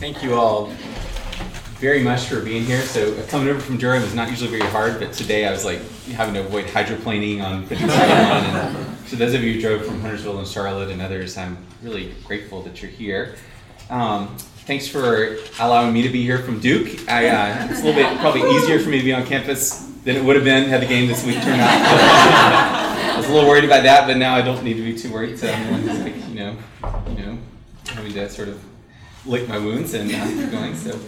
[0.00, 0.68] Thank you all
[1.76, 2.80] very much for being here.
[2.80, 5.66] So uh, coming over from Durham is not usually very hard, but today I was
[5.66, 8.00] like having to avoid hydroplaning on 57.
[8.00, 12.14] and so those of you who drove from Huntersville and Charlotte and others, I'm really
[12.24, 13.34] grateful that you're here.
[13.90, 14.34] Um,
[14.64, 17.06] thanks for allowing me to be here from Duke.
[17.06, 20.16] I, uh, it's a little bit probably easier for me to be on campus than
[20.16, 21.68] it would have been had the game this week turned out.
[23.12, 25.12] I was a little worried about that, but now I don't need to be too
[25.12, 25.38] worried.
[25.38, 26.56] So I'm like, you know,
[27.06, 27.38] you know,
[27.84, 28.64] having to sort of
[29.26, 30.74] lick my wounds and uh, keep going.
[30.74, 30.98] So,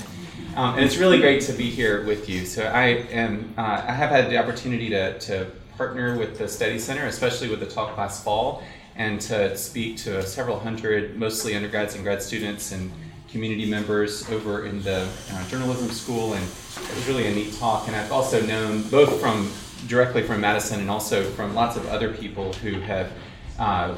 [0.57, 2.45] um, and it's really great to be here with you.
[2.45, 6.79] So I am, uh, I have had the opportunity to, to partner with the Study
[6.79, 8.63] Center, especially with the talk last fall,
[8.97, 12.93] and to speak to several hundred, mostly undergrads and grad students and
[13.31, 17.89] community members over in the uh, journalism school, and it was really a neat talk.
[17.89, 19.51] And I've also known both from
[19.89, 23.11] directly from Madison and also from lots of other people who have
[23.59, 23.95] uh,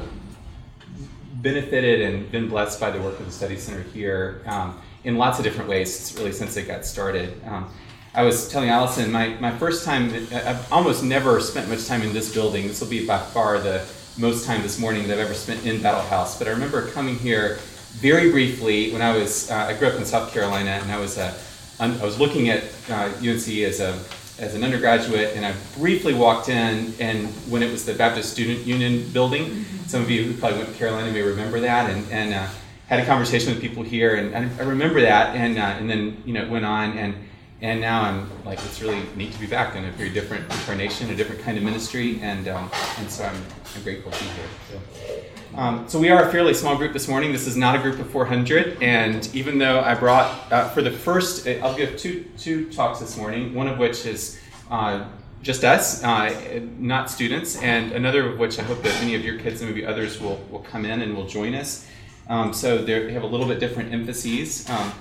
[1.45, 5.37] benefited and been blessed by the work of the Study Center here um, in lots
[5.37, 7.39] of different ways, really since it got started.
[7.45, 7.69] Um,
[8.15, 12.13] I was telling Allison, my, my first time, I've almost never spent much time in
[12.13, 12.67] this building.
[12.67, 13.85] This will be by far the
[14.17, 16.35] most time this morning that I've ever spent in Battle House.
[16.35, 17.59] But I remember coming here
[17.91, 21.19] very briefly when I was, uh, I grew up in South Carolina and I was,
[21.19, 21.31] uh,
[21.79, 23.99] I was looking at uh, UNC as a
[24.37, 28.65] as an undergraduate, and I briefly walked in, and when it was the Baptist Student
[28.65, 32.33] Union building, some of you who probably went to Carolina may remember that, and, and
[32.33, 32.47] uh,
[32.87, 36.21] had a conversation with people here, and I, I remember that, and uh, and then
[36.25, 37.15] you know it went on, and
[37.61, 41.09] and now I'm like it's really neat to be back in a very different incarnation,
[41.09, 43.41] a different kind of ministry, and um, and so I'm,
[43.75, 44.47] I'm grateful to be here.
[44.71, 45.34] So.
[45.57, 47.31] Um, so we are a fairly small group this morning.
[47.31, 50.91] This is not a group of 400, and even though I brought uh, for the
[50.91, 53.53] first, uh, I'll give two two talks this morning.
[53.53, 54.37] One of which is
[54.69, 55.05] uh,
[55.41, 59.39] just us, uh, not students, and another of which I hope that many of your
[59.39, 61.87] kids and maybe others will will come in and will join us.
[62.27, 64.69] Um, so they have a little bit different emphases.
[64.69, 64.91] Um,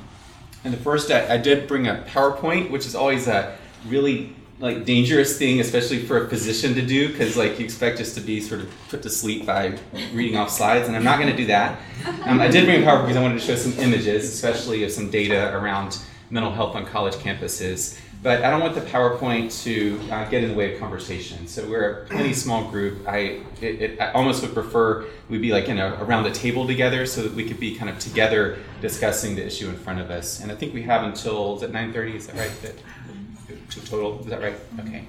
[0.63, 4.85] and the first, I, I did bring a PowerPoint, which is always a really like
[4.85, 8.41] dangerous thing, especially for a physician to do, because like you expect us to be
[8.41, 9.79] sort of put to sleep by
[10.13, 11.81] reading off slides, and I'm not going to do that.
[12.25, 14.91] Um, I did bring a PowerPoint because I wanted to show some images, especially of
[14.91, 15.99] some data around
[16.31, 17.99] mental health on college campuses.
[18.23, 21.47] But I don't want the PowerPoint to uh, get in the way of conversation.
[21.47, 23.07] So we're a pretty small group.
[23.07, 26.67] I, it, it, I almost would prefer we'd be like you know around the table
[26.67, 30.11] together, so that we could be kind of together discussing the issue in front of
[30.11, 30.41] us.
[30.41, 32.15] And I think we have until is it 9:30?
[32.15, 32.75] Is that right?
[33.87, 34.21] Total.
[34.21, 34.55] Is that right?
[34.81, 35.05] Okay.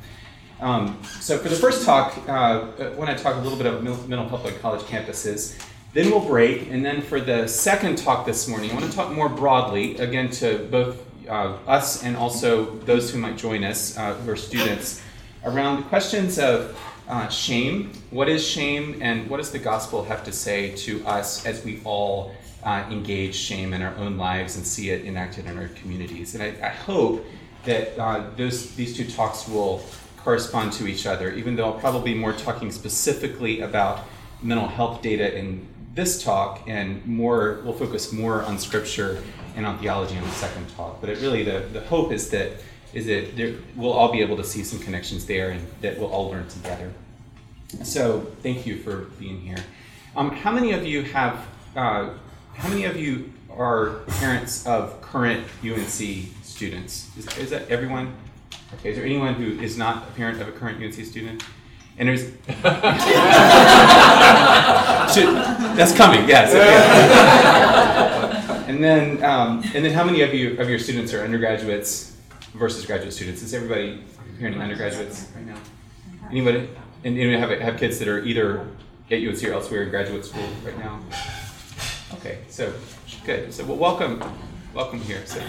[0.59, 3.84] Um, so for the first talk, uh, I want to talk a little bit about
[3.84, 5.62] mental health on college campuses.
[5.94, 9.12] Then we'll break, and then for the second talk this morning, I want to talk
[9.13, 14.13] more broadly, again, to both uh, us and also those who might join us, uh,
[14.16, 15.01] who are students,
[15.45, 17.91] around questions of uh, shame.
[18.09, 21.81] What is shame, and what does the gospel have to say to us as we
[21.85, 26.35] all uh, engage shame in our own lives and see it enacted in our communities?
[26.35, 27.25] And I, I hope
[27.65, 29.83] that uh, those, these two talks will
[30.17, 34.05] correspond to each other, even though I'll probably be more talking specifically about
[34.41, 39.21] mental health data in this talk and more, we'll focus more on scripture
[39.55, 40.99] and on theology in the second talk.
[40.99, 42.51] But it really, the, the hope is that,
[42.93, 46.09] is that there, we'll all be able to see some connections there and that we'll
[46.09, 46.91] all learn together.
[47.83, 49.57] So thank you for being here.
[50.15, 51.45] Um, how many of you have,
[51.75, 52.09] uh,
[52.53, 57.09] how many of you are parents of current UNC students.
[57.17, 58.13] Is, is that everyone?
[58.75, 61.43] Okay, is there anyone who is not a parent of a current UNC student?
[61.97, 62.31] And there's
[65.75, 66.51] that's coming, yes.
[66.51, 66.65] Okay.
[68.69, 72.17] and then, um, and then, how many of you of your students are undergraduates
[72.53, 73.41] versus graduate students?
[73.41, 74.03] Is everybody
[74.38, 75.57] here in undergraduates right now?
[76.29, 76.69] Anybody?
[77.05, 78.67] And anybody have have kids that are either
[79.09, 80.99] at UNC or elsewhere in graduate school right now?
[82.13, 82.71] Okay, so
[83.25, 83.51] good.
[83.51, 84.23] So well, welcome,
[84.75, 85.25] welcome here.
[85.25, 85.41] So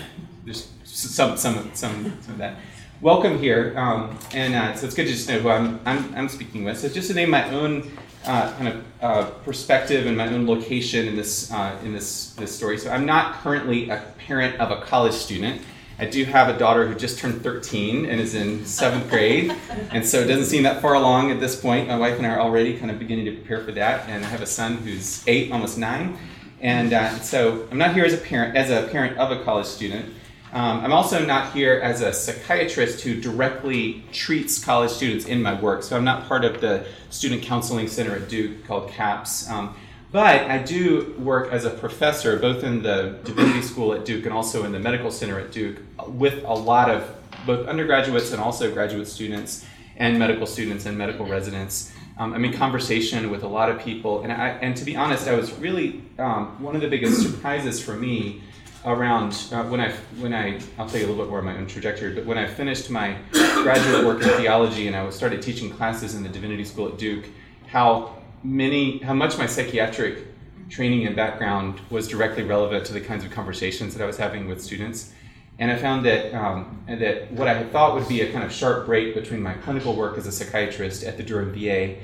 [0.45, 2.57] there's some some some some of that.
[3.03, 6.29] Welcome here, um, and uh, so it's good to just know who I'm I'm, I'm
[6.31, 6.79] speaking with.
[6.79, 7.91] So just to name my own
[8.25, 12.57] uh, kind of uh, perspective and my own location in this uh, in this this
[12.57, 12.79] story.
[12.79, 15.61] So I'm not currently a parent of a college student.
[15.99, 19.55] I do have a daughter who just turned 13 and is in seventh grade,
[19.91, 21.89] and so it doesn't seem that far along at this point.
[21.89, 24.29] My wife and I are already kind of beginning to prepare for that, and I
[24.29, 26.17] have a son who's eight, almost nine,
[26.61, 29.67] and uh, so I'm not here as a parent as a parent of a college
[29.67, 30.15] student.
[30.53, 35.61] Um, I'm also not here as a psychiatrist who directly treats college students in my
[35.61, 35.83] work.
[35.83, 39.51] So I'm not part of the Student Counseling Center at Duke called CAPS.
[39.51, 39.77] Um,
[40.13, 44.33] but I do work as a professor, both in the Divinity School at Duke and
[44.33, 47.15] also in the Medical Center at Duke, with a lot of
[47.45, 49.67] both undergraduates and also graduate students
[49.97, 51.93] and medical students and medical residents.
[52.19, 55.29] Um, I'm in conversation with a lot of people, and, I, and to be honest,
[55.29, 58.41] I was really um, one of the biggest surprises for me
[58.87, 59.91] around uh, when I
[60.21, 62.15] when I I'll tell you a little bit more of my own trajectory.
[62.15, 66.23] But when I finished my graduate work in theology and I started teaching classes in
[66.23, 67.27] the divinity school at Duke,
[67.67, 70.25] how many how much my psychiatric
[70.71, 74.49] training and background was directly relevant to the kinds of conversations that I was having
[74.49, 75.13] with students.
[75.59, 78.53] And I found that um, that what I had thought would be a kind of
[78.53, 81.97] sharp break between my clinical work as a psychiatrist at the Durham VA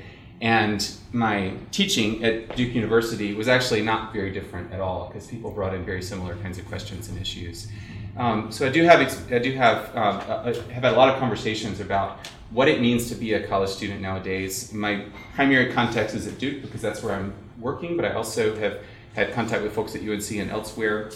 [0.43, 5.49] and my teaching at Duke University was actually not very different at all because people
[5.51, 7.69] brought in very similar kinds of questions and issues.
[8.17, 8.99] Um, so I do have
[9.31, 13.15] I do have um, have had a lot of conversations about what it means to
[13.15, 14.73] be a college student nowadays.
[14.73, 18.79] My primary context is at Duke because that's where I'm working, but I also have
[19.15, 21.11] had contact with folks at UNC and elsewhere,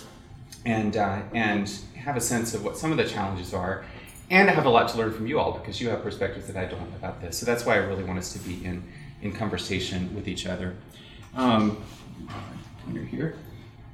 [0.65, 1.69] and uh, and
[2.07, 3.83] have a sense of what some of the challenges are.
[4.29, 6.55] And I have a lot to learn from you all because you have perspectives that
[6.55, 7.37] I don't about this.
[7.37, 8.81] So that's why I really want us to be in
[9.21, 10.75] in conversation with each other.
[11.35, 11.83] Um,
[13.11, 13.35] here.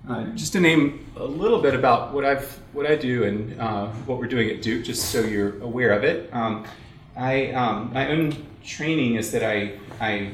[0.08, 3.88] Uh, just to name a little bit about what I've what I do and uh,
[4.06, 6.32] what we're doing at Duke, just so you're aware of it.
[6.34, 6.66] Um,
[7.16, 10.34] I um, my own training is that I I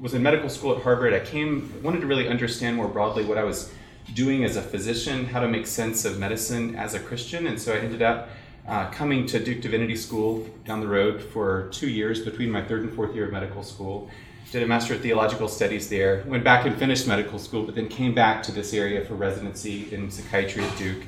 [0.00, 1.12] was in medical school at Harvard.
[1.14, 3.72] I came wanted to really understand more broadly what I was
[4.14, 7.74] doing as a physician, how to make sense of medicine as a Christian, and so
[7.74, 8.28] I ended up
[8.66, 12.82] uh, coming to Duke Divinity School down the road for two years between my third
[12.82, 14.10] and fourth year of medical school.
[14.50, 17.88] Did a Master of Theological Studies there, went back and finished medical school, but then
[17.88, 21.02] came back to this area for residency in psychiatry at Duke.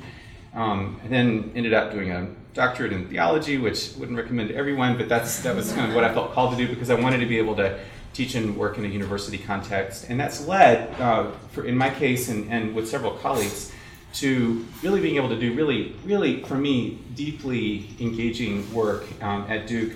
[0.53, 4.97] Um, and then ended up doing a doctorate in theology, which wouldn't recommend to everyone,
[4.97, 7.19] but that's that was kind of what I felt called to do because I wanted
[7.19, 7.79] to be able to
[8.13, 10.07] teach and work in a university context.
[10.09, 13.71] And that's led, uh, for, in my case and, and with several colleagues,
[14.13, 19.67] to really being able to do really, really, for me, deeply engaging work um, at
[19.67, 19.93] Duke,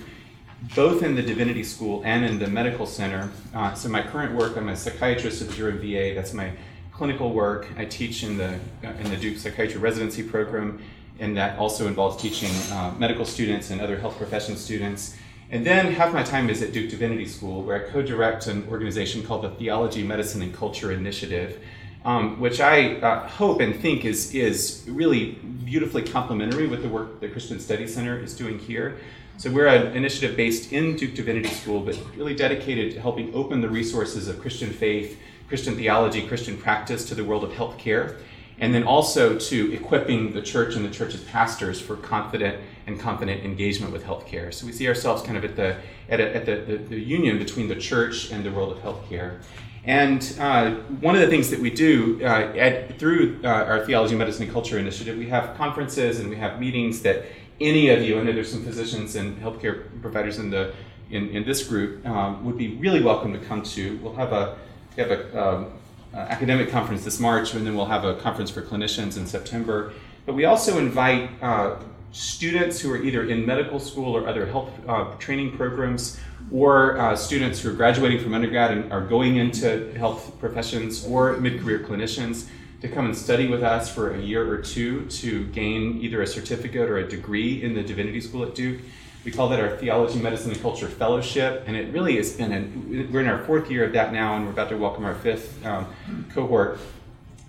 [0.74, 3.30] both in the Divinity School and in the Medical Center.
[3.54, 6.14] Uh, so, my current work, I'm a psychiatrist at the Durham VA.
[6.14, 6.52] That's my
[6.92, 7.68] clinical work.
[7.76, 10.82] I teach in the uh, in the Duke Psychiatry Residency Program,
[11.18, 15.14] and that also involves teaching uh, medical students and other health profession students.
[15.50, 19.22] And then half my time is at Duke Divinity School, where I co-direct an organization
[19.22, 21.60] called the Theology, Medicine, and Culture Initiative
[22.06, 25.32] um, which I uh, hope and think is, is really
[25.64, 28.96] beautifully complementary with the work the Christian Studies Center is doing here.
[29.38, 33.60] So we're an initiative based in Duke Divinity School, but really dedicated to helping open
[33.60, 38.20] the resources of Christian faith, Christian theology, Christian practice to the world of healthcare,
[38.60, 43.44] and then also to equipping the church and the church's pastors for confident and confident
[43.44, 44.52] engagement with healthcare.
[44.52, 45.76] So we see ourselves kind of at the
[46.08, 49.40] at, a, at the, the, the union between the church and the world of healthcare.
[49.84, 54.16] And uh, one of the things that we do uh, at, through uh, our Theology,
[54.16, 57.24] Medicine, and Culture initiative, we have conferences and we have meetings that
[57.60, 60.74] any of you, I know there's some physicians and healthcare providers in the
[61.10, 63.96] in, in this group, um, would be really welcome to come to.
[63.98, 64.58] We'll have a
[64.96, 65.72] we have a um,
[66.14, 69.92] academic conference this March, and then we'll have a conference for clinicians in September.
[70.24, 71.76] But we also invite uh,
[72.16, 76.18] students who are either in medical school or other health uh, training programs
[76.50, 81.36] or uh, students who are graduating from undergrad and are going into health professions or
[81.36, 82.48] mid-career clinicians
[82.80, 86.26] to come and study with us for a year or two to gain either a
[86.26, 88.80] certificate or a degree in the divinity school at duke.
[89.22, 93.12] We call that our theology medicine and culture fellowship and it really has been a,
[93.12, 95.64] we're in our fourth year of that now and we're about to welcome our fifth
[95.66, 95.86] um,
[96.32, 96.78] cohort.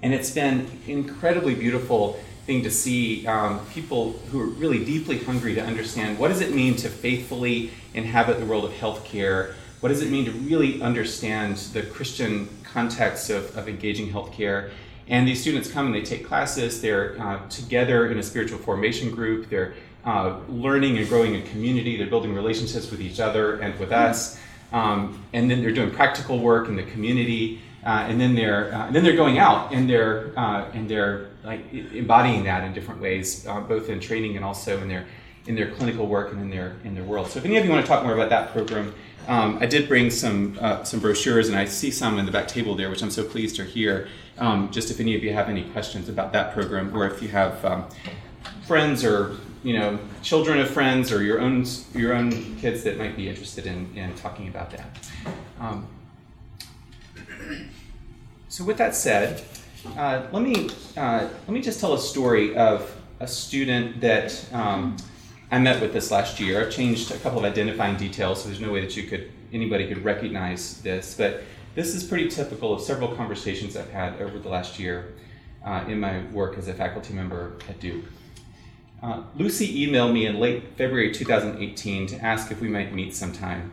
[0.04, 5.54] And it's been incredibly beautiful thing to see um, people who are really deeply hungry
[5.54, 9.54] to understand what does it mean to faithfully inhabit the world of healthcare?
[9.82, 14.72] What does it mean to really understand the christian context of, of engaging healthcare?
[15.10, 16.82] And these students come and they take classes.
[16.82, 19.50] They're uh, together in a spiritual formation group.
[19.50, 19.74] They're
[20.06, 21.98] uh, learning and growing in community.
[21.98, 24.40] They're building relationships with each other and with us.
[24.72, 27.62] Um, and then they're doing practical work in the community.
[27.86, 31.28] Uh, and then they're uh, and then they're going out and they're uh, and they're
[31.48, 35.06] like embodying that in different ways, uh, both in training and also in their
[35.48, 37.28] in their clinical work and in their in their world.
[37.28, 38.94] So if any of you want to talk more about that program,
[39.30, 42.50] um, I did bring some uh, some brochures, and I see some in the back
[42.50, 44.10] table there, which I'm so pleased are here.
[44.38, 47.30] Um, just if any of you have any questions about that program, or if you
[47.30, 47.86] have um,
[48.68, 53.16] friends or you know children of friends or your own your own kids that might
[53.16, 55.10] be interested in in talking about that.
[55.62, 55.88] Um,
[58.50, 59.42] so with that said,
[59.96, 64.98] uh, let me uh, let me just tell a story of a student that um,
[65.52, 66.62] I met with this last year.
[66.62, 69.88] I've changed a couple of identifying details, so there's no way that you could anybody
[69.88, 71.44] could recognize this, but
[71.76, 75.14] this is pretty typical of several conversations I've had over the last year
[75.64, 78.06] uh, in my work as a faculty member at Duke.
[79.02, 83.72] Uh, Lucy emailed me in late February 2018 to ask if we might meet sometime.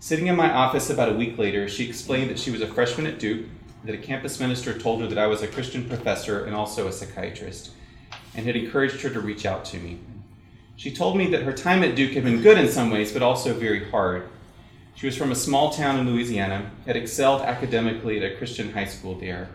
[0.00, 3.06] Sitting in my office about a week later, she explained that she was a freshman
[3.06, 3.46] at Duke
[3.84, 6.92] that a campus minister told her that I was a Christian professor and also a
[6.92, 7.70] psychiatrist,
[8.34, 9.98] and had encouraged her to reach out to me.
[10.76, 13.22] She told me that her time at Duke had been good in some ways, but
[13.22, 14.28] also very hard.
[14.94, 18.86] She was from a small town in Louisiana, had excelled academically at a Christian high
[18.86, 19.48] school there.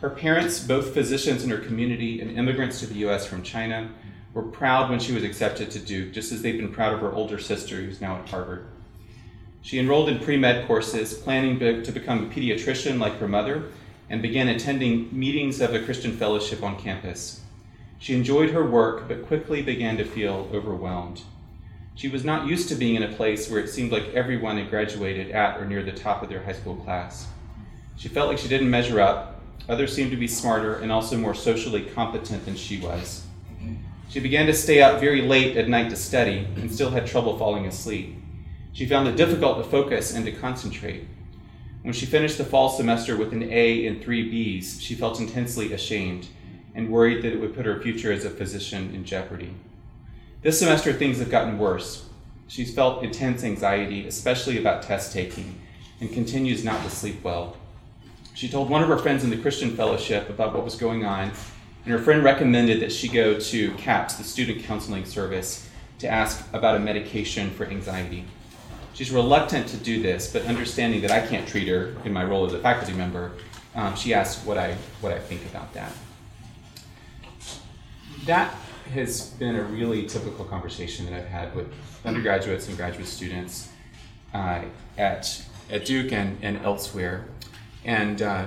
[0.00, 3.26] Her parents, both physicians in her community and immigrants to the U.S.
[3.26, 3.90] from China,
[4.32, 7.12] were proud when she was accepted to Duke, just as they'd been proud of her
[7.12, 8.66] older sister, who's now at Harvard.
[9.62, 13.64] She enrolled in pre med courses, planning to become a pediatrician like her mother,
[14.08, 17.42] and began attending meetings of the Christian Fellowship on campus.
[17.98, 21.22] She enjoyed her work, but quickly began to feel overwhelmed.
[21.94, 24.70] She was not used to being in a place where it seemed like everyone had
[24.70, 27.26] graduated at or near the top of their high school class.
[27.96, 29.40] She felt like she didn't measure up.
[29.68, 33.26] Others seemed to be smarter and also more socially competent than she was.
[34.08, 37.36] She began to stay up very late at night to study and still had trouble
[37.36, 38.16] falling asleep.
[38.72, 41.06] She found it difficult to focus and to concentrate.
[41.82, 45.72] When she finished the fall semester with an A and three Bs, she felt intensely
[45.72, 46.28] ashamed
[46.74, 49.54] and worried that it would put her future as a physician in jeopardy.
[50.42, 52.08] This semester, things have gotten worse.
[52.46, 55.60] She's felt intense anxiety, especially about test taking,
[56.00, 57.56] and continues not to sleep well.
[58.34, 61.32] She told one of her friends in the Christian Fellowship about what was going on,
[61.84, 66.46] and her friend recommended that she go to CAPS, the Student Counseling Service, to ask
[66.52, 68.24] about a medication for anxiety.
[68.98, 72.44] She's reluctant to do this, but understanding that I can't treat her in my role
[72.46, 73.30] as a faculty member,
[73.76, 75.92] um, she asked what I, what I think about that.
[78.26, 78.52] That
[78.92, 81.72] has been a really typical conversation that I've had with
[82.04, 83.70] undergraduates and graduate students
[84.34, 84.62] uh,
[84.98, 87.28] at, at Duke and, and elsewhere.
[87.84, 88.46] And, uh,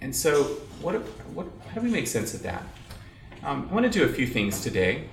[0.00, 0.44] and so,
[0.80, 0.94] what,
[1.34, 2.62] what, how do we make sense of that?
[3.44, 5.10] Um, I want to do a few things today.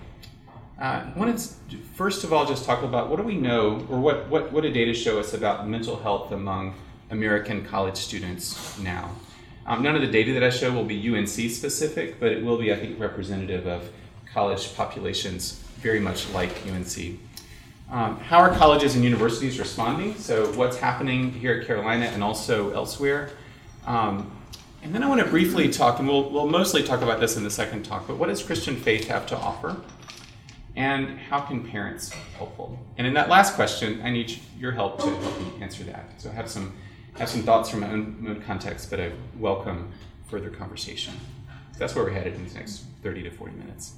[0.79, 3.99] Uh, I want to first of all just talk about what do we know, or
[3.99, 6.73] what, what, what data show us about mental health among
[7.09, 9.11] American college students now?
[9.65, 12.57] Um, none of the data that I show will be UNC specific, but it will
[12.57, 13.89] be, I think, representative of
[14.33, 17.19] college populations very much like UNC.
[17.91, 20.15] Um, how are colleges and universities responding?
[20.15, 23.31] So, what's happening here at Carolina and also elsewhere?
[23.85, 24.31] Um,
[24.81, 27.43] and then I want to briefly talk, and we'll, we'll mostly talk about this in
[27.43, 29.75] the second talk, but what does Christian faith have to offer?
[30.75, 32.79] And how can parents be helpful?
[32.97, 36.21] And in that last question, I need your help to help me answer that.
[36.21, 36.73] So I have some,
[37.17, 39.91] have some thoughts from my own, context, but I welcome
[40.27, 41.13] further conversation.
[41.77, 43.93] That's where we're headed in these next 30 to 40 minutes.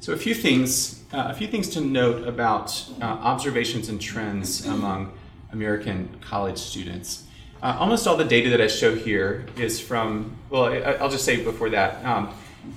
[0.00, 4.66] So a few things, uh, a few things to note about uh, observations and trends
[4.66, 5.12] among
[5.52, 7.24] American college students.
[7.62, 11.24] Uh, almost all the data that I show here is from, well, I, will just
[11.24, 12.32] say before that, um,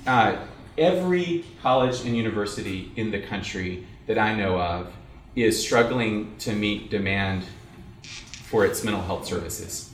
[0.08, 0.36] uh,
[0.82, 4.92] every college and university in the country that I know of
[5.36, 7.44] is struggling to meet demand
[8.44, 9.94] for its mental health services.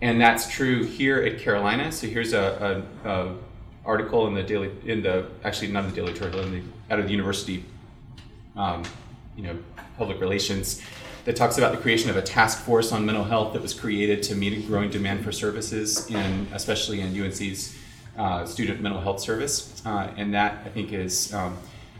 [0.00, 1.92] And that's true here at Carolina.
[1.92, 3.34] So here's a, a, a
[3.84, 6.98] article in the daily in the actually not in the daily journal in the out
[6.98, 7.64] of the university
[8.56, 8.82] um,
[9.36, 9.58] you know
[9.98, 10.80] public relations
[11.24, 14.22] that talks about the creation of a task force on mental health that was created
[14.22, 17.76] to meet a growing demand for services in especially in UNC's
[18.18, 21.56] uh, student mental health service uh, and that I think is um,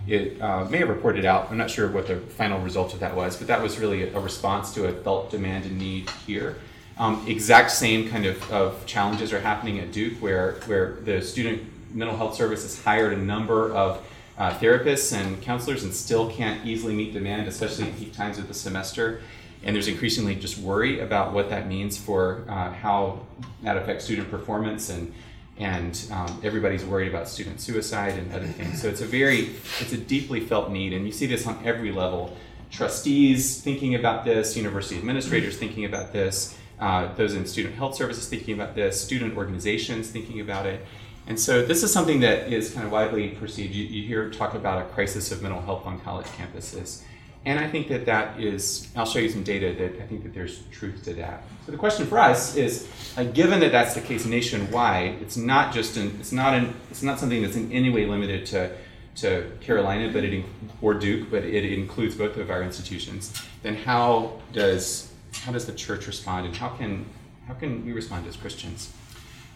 [0.07, 3.15] it uh, may have reported out I'm not sure what the final result of that
[3.17, 6.57] was but that was really a response to a felt demand and need here
[6.97, 11.63] um, exact same kind of, of challenges are happening at Duke, where, where the student
[11.93, 14.05] mental health services hired a number of
[14.39, 18.49] uh, therapists and counselors and still can't easily meet demand, especially at peak times of
[18.49, 19.21] the semester.
[19.65, 23.27] And there's increasingly just worry about what that means for uh, how
[23.63, 25.13] that affects student performance and
[25.59, 28.83] and um, everybody's worried about student suicide and other things.
[28.83, 31.93] So it's a very, it's a deeply felt need, and you see this on every
[31.93, 32.37] level.
[32.71, 38.29] Trustees thinking about this, university administrators thinking about this, uh, those in student health services
[38.29, 40.85] thinking about this, student organizations thinking about it.
[41.27, 43.73] And so this is something that is kind of widely perceived.
[43.75, 47.03] You, you hear talk about a crisis of mental health on college campuses.
[47.47, 50.33] And I think that that is, I'll show you some data that I think that
[50.33, 51.43] there's truth to that.
[51.67, 55.73] So the question for us is, uh, given that that's the case nationwide, it's not
[55.73, 58.75] just an, it's not an, it's not something that's in any way limited to,
[59.17, 60.45] to Carolina, but it,
[60.81, 63.35] or Duke, but it includes both of our institutions.
[63.63, 67.05] Then how does, how does the church respond, and how can,
[67.47, 68.91] how can we respond as Christians?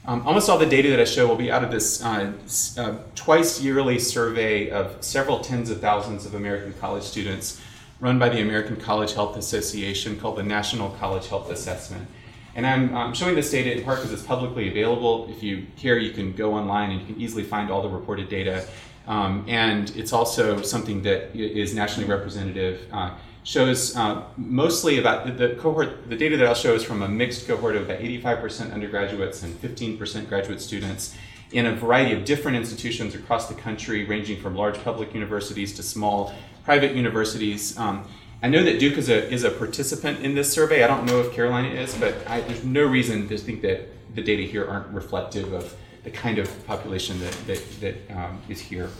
[0.06, 2.32] Um, almost all the data that I show will be out of this uh,
[2.76, 7.60] uh, twice yearly survey of several tens of thousands of American college students
[8.00, 12.06] run by the American College Health Association called the National College Health Assessment.
[12.54, 15.28] And I'm, showing this data in part because it's publicly available.
[15.30, 18.28] If you care, you can go online and you can easily find all the reported
[18.28, 18.66] data.
[19.06, 22.80] Um, and it's also something that is nationally representative.
[22.92, 23.14] Uh,
[23.44, 27.08] shows uh, mostly about the, the, cohort, the data that I'll show is from a
[27.08, 31.16] mixed cohort of about 85% undergraduates and 15% graduate students
[31.52, 35.82] in a variety of different institutions across the country, ranging from large public universities to
[35.82, 36.34] small
[36.68, 37.78] private universities.
[37.78, 38.06] Um,
[38.42, 40.84] I know that Duke is a, is a participant in this survey.
[40.84, 44.20] I don't know if Carolina is, but I, there's no reason to think that the
[44.20, 48.90] data here aren't reflective of the kind of population that, that, that um, is here.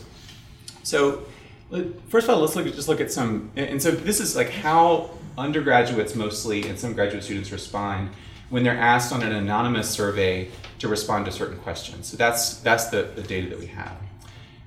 [0.81, 1.25] So
[2.07, 5.11] First of all, let's look just look at some, and so this is like how
[5.37, 8.09] undergraduates mostly and some graduate students respond
[8.49, 10.49] when they're asked on an anonymous survey
[10.79, 12.07] to respond to certain questions.
[12.07, 14.08] So that's that's the, the data that we have.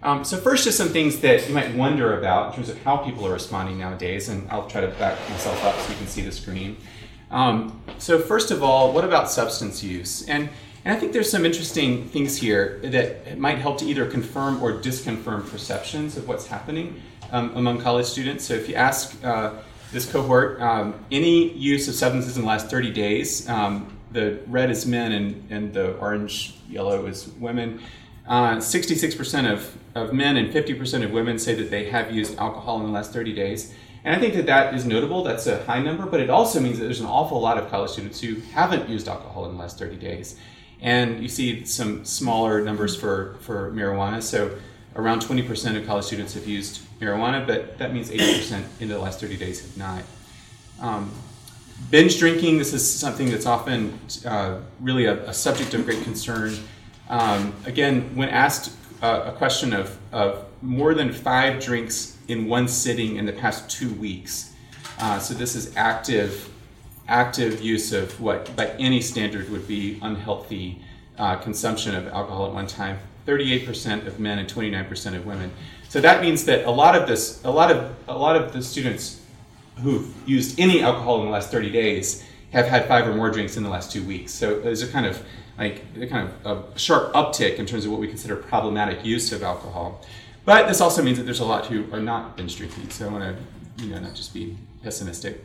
[0.02, 2.96] Um, so first, just some things that you might wonder about in terms of how
[2.96, 6.22] people are responding nowadays, and I'll try to back myself up so you can see
[6.22, 6.76] the screen.
[7.30, 10.28] Um, so first of all, what about substance use?
[10.28, 10.48] And
[10.84, 14.72] and I think there's some interesting things here that might help to either confirm or
[14.72, 18.44] disconfirm perceptions of what's happening um, among college students.
[18.44, 19.52] So if you ask uh,
[19.92, 24.70] this cohort um, any use of substances in the last 30 days, um, the red
[24.70, 27.80] is men and, and the orange yellow is women.
[28.26, 32.80] Uh, 66% of, of men and 50% of women say that they have used alcohol
[32.80, 33.74] in the last 30 days.
[34.04, 35.22] And I think that that is notable.
[35.22, 37.90] That's a high number, but it also means that there's an awful lot of college
[37.90, 40.36] students who haven't used alcohol in the last 30 days.
[40.80, 44.22] And you see some smaller numbers for, for marijuana.
[44.22, 44.56] So
[44.96, 49.20] around 20% of college students have used marijuana, but that means 80% in the last
[49.20, 50.02] 30 days have not.
[50.80, 51.12] Um,
[51.90, 56.54] binge drinking, this is something that's often uh, really a, a, subject of great concern.
[57.12, 62.66] Um, again, when asked uh, a question of, of more than five drinks in one
[62.66, 64.54] sitting in the past two weeks,
[64.98, 66.48] uh, so this is active
[67.08, 70.80] active use of what by any standard would be unhealthy
[71.18, 72.98] uh, consumption of alcohol at one time.
[73.26, 75.52] 38% of men and 29% of women.
[75.90, 78.62] So that means that a lot of this a lot of a lot of the
[78.62, 79.20] students
[79.82, 83.58] who've used any alcohol in the last 30 days have had five or more drinks
[83.58, 84.32] in the last two weeks.
[84.32, 85.22] So there's a kind of
[85.58, 89.32] like a kind of a sharp uptick in terms of what we consider problematic use
[89.32, 90.00] of alcohol
[90.44, 93.12] but this also means that there's a lot who are not binge drinking so i
[93.12, 95.44] want to you know not just be pessimistic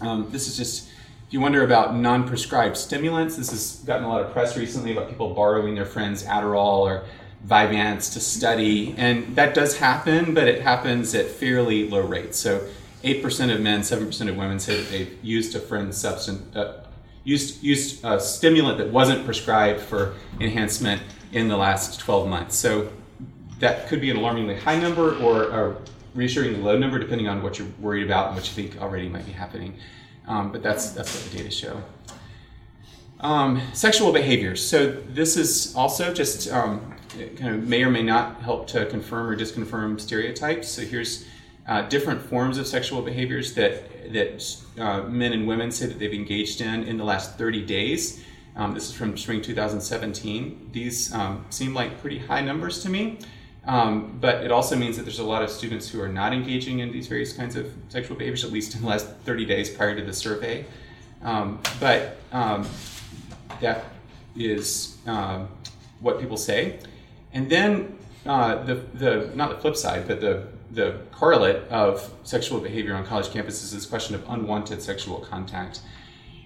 [0.00, 4.08] um, this is just, if you wonder about non prescribed stimulants, this has gotten a
[4.08, 7.04] lot of press recently about people borrowing their friends' Adderall or
[7.46, 8.94] Vyvanse to study.
[8.96, 12.38] And that does happen, but it happens at fairly low rates.
[12.38, 12.66] So
[13.04, 16.84] 8% of men, 7% of women say that they've used a friend's substance, uh,
[17.24, 21.02] used, used a stimulant that wasn't prescribed for enhancement
[21.32, 22.56] in the last 12 months.
[22.56, 22.90] So
[23.58, 25.76] that could be an alarmingly high number or a
[26.14, 29.26] reassuringly low number, depending on what you're worried about and what you think already might
[29.26, 29.76] be happening.
[30.26, 31.82] Um, but that's that's what the data show.
[33.20, 34.66] Um, sexual behaviors.
[34.66, 36.94] So this is also just um,
[37.36, 40.68] kind of may or may not help to confirm or disconfirm stereotypes.
[40.68, 41.26] So here's
[41.70, 46.12] uh, different forms of sexual behaviors that that uh, men and women say that they've
[46.12, 48.24] engaged in in the last 30 days.
[48.56, 50.70] Um, this is from spring 2017.
[50.72, 53.18] These um, seem like pretty high numbers to me.
[53.66, 56.80] Um, but it also means that there's a lot of students who are not engaging
[56.80, 59.94] in these various kinds of sexual behaviors, at least in the last 30 days prior
[59.94, 60.64] to the survey.
[61.22, 62.66] Um, but um,
[63.60, 63.84] that
[64.34, 65.48] is um,
[66.00, 66.80] what people say.
[67.32, 72.60] And then uh, the, the, not the flip side, but the, the correlate of sexual
[72.60, 75.80] behavior on college campuses is this question of unwanted sexual contact.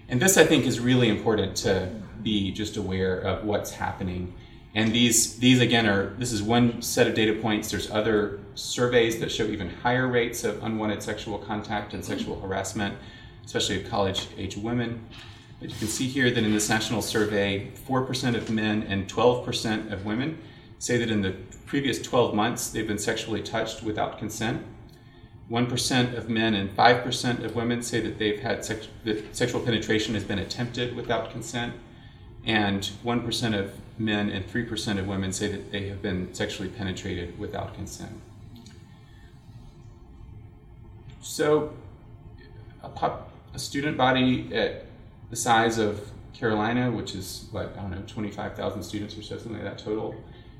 [0.09, 1.89] And this, I think, is really important to
[2.21, 4.33] be just aware of what's happening
[4.75, 7.71] and these, these again are, this is one set of data points.
[7.71, 12.97] There's other surveys that show even higher rates of unwanted sexual contact and sexual harassment,
[13.45, 15.05] especially of college age women.
[15.61, 19.93] But you can see here that in this national survey, 4% of men and 12%
[19.93, 20.39] of women
[20.79, 21.31] say that in the
[21.65, 24.65] previous 12 months they've been sexually touched without consent.
[25.49, 30.15] 1% of men and 5% of women say that they've had sex, that sexual penetration
[30.15, 31.73] has been attempted without consent.
[32.45, 37.37] And 1% of men and 3% of women say that they have been sexually penetrated
[37.39, 38.21] without consent.
[41.21, 41.73] So,
[42.83, 44.85] a, pop, a student body at
[45.29, 49.53] the size of Carolina, which is what, I don't know, 25,000 students or so, something
[49.53, 50.15] like that total,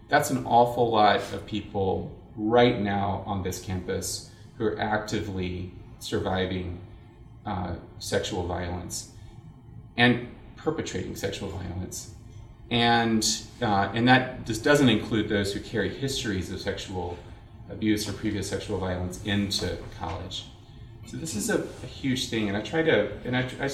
[0.07, 6.79] that's an awful lot of people right now on this campus who are actively surviving
[7.45, 9.11] uh, sexual violence
[9.97, 12.15] and perpetrating sexual violence
[12.71, 17.17] and uh, and that just doesn't include those who carry histories of sexual
[17.69, 20.45] abuse or previous sexual violence into college.
[21.05, 23.69] So this is a, a huge thing, and I try to, and I, I,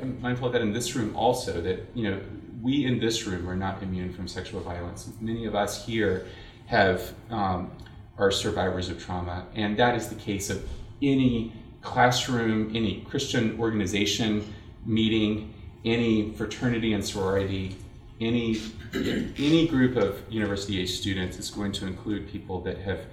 [0.00, 1.60] I'm mindful of that in this room also.
[1.60, 2.20] That you know,
[2.62, 5.08] we in this room are not immune from sexual violence.
[5.20, 6.26] Many of us here
[6.66, 7.70] have um,
[8.18, 10.68] are survivors of trauma, and that is the case of
[11.02, 14.52] any classroom, any Christian organization
[14.84, 17.76] meeting, any fraternity and sorority,
[18.20, 18.60] any
[18.92, 23.06] any group of university age students is going to include people that have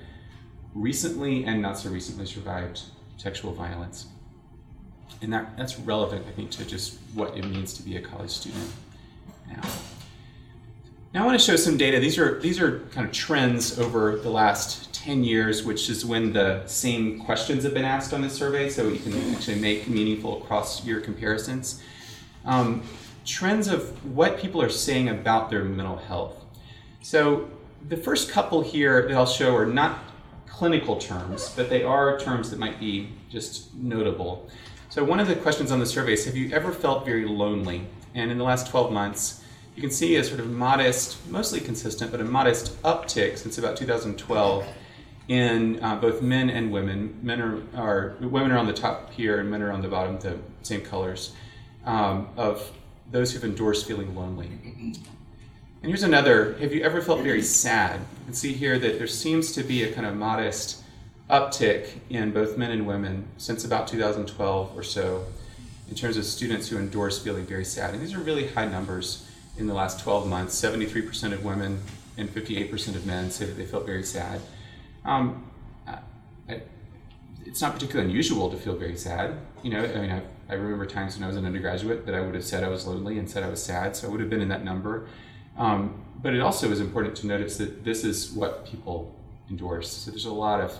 [0.73, 2.81] recently and not so recently survived
[3.17, 4.07] sexual violence.
[5.21, 8.29] And that, that's relevant, I think, to just what it means to be a college
[8.29, 8.69] student
[9.47, 9.61] now.
[11.13, 11.99] Now I want to show some data.
[11.99, 16.33] These are these are kind of trends over the last 10 years, which is when
[16.33, 20.41] the same questions have been asked on this survey, so you can actually make meaningful
[20.41, 21.81] cross year comparisons.
[22.43, 22.83] Um,
[23.25, 26.43] trends of what people are saying about their mental health.
[27.01, 27.49] So
[27.87, 29.99] the first couple here that I'll show are not
[30.47, 34.49] clinical terms, but they are terms that might be just notable.
[34.89, 37.85] So one of the questions on the survey is, have you ever felt very lonely?
[38.15, 39.43] And in the last 12 months,
[39.75, 43.77] you can see a sort of modest, mostly consistent, but a modest uptick since about
[43.77, 44.65] 2012
[45.27, 47.19] in uh, both men and women.
[47.21, 50.17] Men are, are, women are on the top here, and men are on the bottom,
[50.19, 51.33] the same colors,
[51.85, 52.71] um, of
[53.11, 54.47] those who've endorsed feeling lonely.
[54.47, 54.97] And
[55.83, 56.57] here's another.
[56.59, 57.99] Have you ever felt very sad?
[57.99, 60.83] You can see here that there seems to be a kind of modest
[61.29, 65.25] uptick in both men and women since about 2012 or so
[65.89, 67.93] in terms of students who endorse feeling very sad.
[67.93, 70.59] And these are really high numbers in the last 12 months.
[70.59, 71.81] 73% of women
[72.17, 74.41] and 58% of men say that they felt very sad.
[75.05, 75.49] Um,
[75.87, 76.61] I,
[77.45, 79.37] it's not particularly unusual to feel very sad.
[79.63, 82.21] You know, I mean, I, I remember times when I was an undergraduate that I
[82.21, 84.29] would have said I was lonely and said I was sad, so I would have
[84.29, 85.07] been in that number.
[85.57, 89.15] Um, but it also is important to notice that this is what people
[89.49, 89.91] endorse.
[89.91, 90.77] So there's a lot of,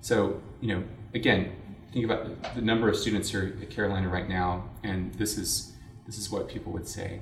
[0.00, 1.52] so, you know, again,
[1.92, 5.72] think about the number of students here at Carolina right now, and this is,
[6.06, 7.20] this is what people would say.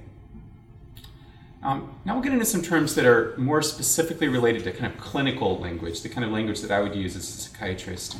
[1.63, 5.01] Um, now we'll get into some terms that are more specifically related to kind of
[5.01, 8.17] clinical language, the kind of language that I would use as a psychiatrist.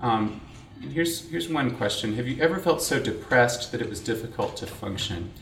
[0.00, 0.40] Um,
[0.80, 4.66] here's, here's one question Have you ever felt so depressed that it was difficult to
[4.66, 5.32] function?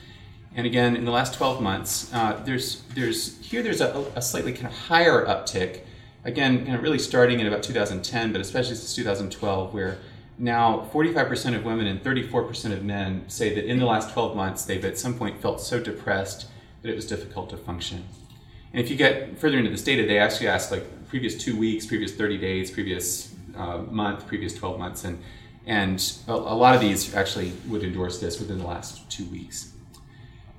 [0.55, 4.53] And again, in the last 12 months, uh, there's, there's, here there's a, a, slightly
[4.53, 5.83] kind of higher uptick.
[6.25, 9.99] Again, kind of really starting in about 2010, but especially since 2012, where
[10.39, 14.65] now 45% of women and 34% of men say that in the last 12 months
[14.65, 16.47] they've at some point felt so depressed
[16.83, 18.05] that it was difficult to function.
[18.73, 21.87] And if you get further into this data, they actually ask like previous two weeks,
[21.87, 25.23] previous 30 days, previous uh, month, previous 12 months, and
[25.67, 29.75] and a, a, lot of these actually would endorse this within the last two weeks.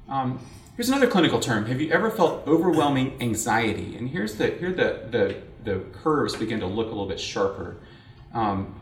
[0.07, 0.39] Um,
[0.75, 1.65] here's another clinical term.
[1.65, 3.95] Have you ever felt overwhelming anxiety?
[3.97, 7.77] And here's the here the the, the curves begin to look a little bit sharper.
[8.33, 8.79] Um,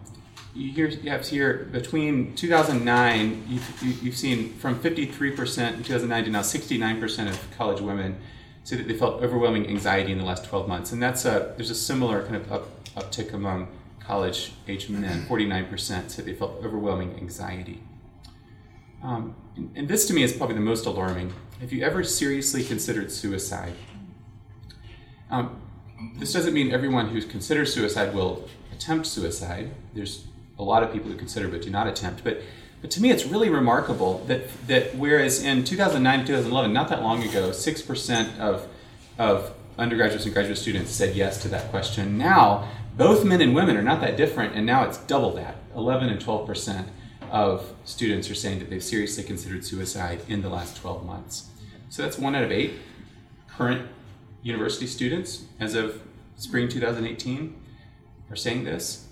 [0.54, 6.42] you, you have here between 2009, you've, you've seen from 53% in 2009 to now
[6.42, 8.18] 69% of college women
[8.64, 11.70] say that they felt overwhelming anxiety in the last 12 months, and that's a there's
[11.70, 15.26] a similar kind of up, uptick among college age men.
[15.26, 17.82] 49% said they felt overwhelming anxiety.
[19.02, 21.34] Um, and, and this to me is probably the most alarming.
[21.62, 23.74] Have you ever seriously considered suicide?
[25.30, 25.62] Um,
[26.18, 29.72] this doesn't mean everyone who considers suicide will attempt suicide.
[29.94, 30.26] There's
[30.60, 32.24] a lot of people who consider but do not attempt.
[32.24, 32.41] But,
[32.82, 37.24] but to me, it's really remarkable that, that whereas in 2009 2011, not that long
[37.24, 38.67] ago, 6% of,
[39.17, 42.17] of undergraduates and graduate students said yes to that question.
[42.17, 46.10] Now, both men and women are not that different, and now it's double that 11
[46.10, 46.88] and 12%
[47.30, 51.50] of students are saying that they've seriously considered suicide in the last 12 months.
[51.89, 52.74] So that's one out of eight
[53.48, 53.88] current
[54.43, 56.02] university students as of
[56.36, 57.56] spring 2018
[58.30, 59.07] are saying this.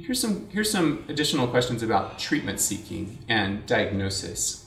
[0.00, 4.66] Here's some, here's some additional questions about treatment seeking and diagnosis.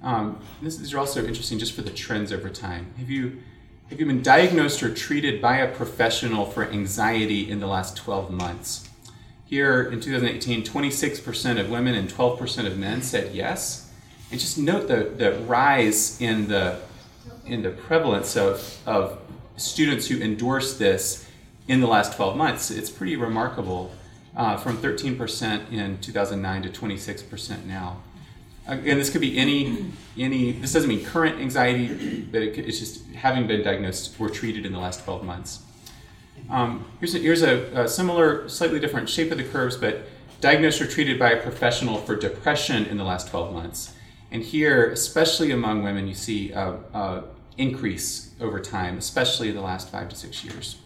[0.00, 2.94] Um, this, these are also interesting just for the trends over time.
[2.98, 3.38] Have you,
[3.88, 8.30] have you been diagnosed or treated by a professional for anxiety in the last 12
[8.30, 8.88] months?
[9.44, 13.92] Here in 2018, 26% of women and 12% of men said yes.
[14.30, 16.78] And just note the, the rise in the,
[17.44, 19.18] in the prevalence of, of
[19.56, 21.28] students who endorse this
[21.66, 22.70] in the last 12 months.
[22.70, 23.90] It's pretty remarkable
[24.40, 28.00] uh, from 13% in 2009 to 26% now.
[28.66, 30.52] Again, this could be any any.
[30.52, 34.64] This doesn't mean current anxiety, but it could, it's just having been diagnosed or treated
[34.64, 35.62] in the last 12 months.
[36.48, 40.06] Um, here's a, here's a, a, similar, slightly different shape of the curves, but
[40.40, 43.94] diagnosed or treated by a professional for depression in the last 12 months.
[44.30, 47.24] And here, especially among women, you see a, a
[47.58, 50.76] increase over time, especially in the last five to six years.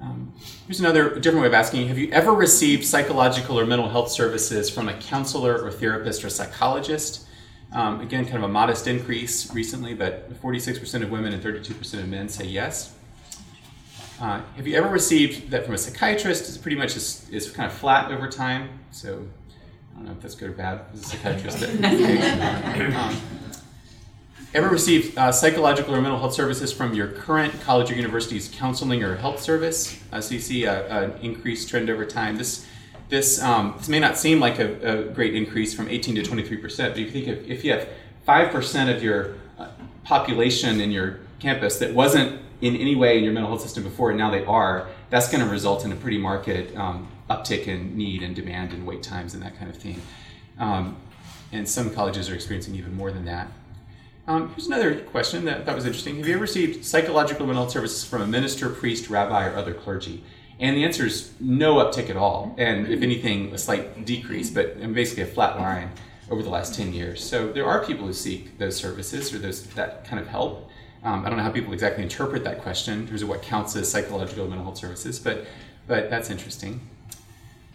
[0.00, 0.32] Um,
[0.66, 4.70] here's another different way of asking Have you ever received psychological or mental health services
[4.70, 7.26] from a counselor or therapist or psychologist?
[7.72, 12.08] Um, again, kind of a modest increase recently, but 46% of women and 32% of
[12.08, 12.94] men say yes.
[14.20, 16.48] Uh, have you ever received that from a psychiatrist?
[16.48, 18.70] It's pretty much is, is kind of flat over time.
[18.90, 19.26] So
[19.92, 21.60] I don't know if that's good or bad as a psychiatrist.
[21.60, 21.84] But,
[22.94, 23.16] um,
[24.58, 29.02] ever received uh, psychological or mental health services from your current college or university's counseling
[29.02, 30.00] or health service?
[30.12, 32.36] Uh, so you see an increased trend over time.
[32.36, 32.66] This
[33.08, 36.56] this um, this may not seem like a, a, great increase from 18 to 23
[36.58, 37.88] percent, but you think if, if you have
[38.26, 39.68] five percent of your uh,
[40.04, 44.10] population in your campus that wasn't in any way in your mental health system before,
[44.10, 47.96] and now they are, that's going to result in a pretty marked um, uptick in
[47.96, 50.02] need and demand and wait times and that kind of thing.
[50.58, 50.96] Um,
[51.52, 53.48] and some colleges are experiencing even more than that.
[54.28, 56.18] Um, here's another question that thought was interesting.
[56.18, 59.72] Have you ever received psychological mental health services from a minister, priest, rabbi, or other
[59.72, 60.22] clergy?
[60.60, 64.92] And the answer is no uptick at all, and if anything, a slight decrease, but
[64.92, 65.92] basically a flat line
[66.30, 67.24] over the last 10 years.
[67.24, 70.68] So there are people who seek those services or those that kind of help.
[71.02, 73.76] Um, I don't know how people exactly interpret that question in terms of what counts
[73.76, 75.46] as psychological mental health services, but
[75.86, 76.82] but that's interesting.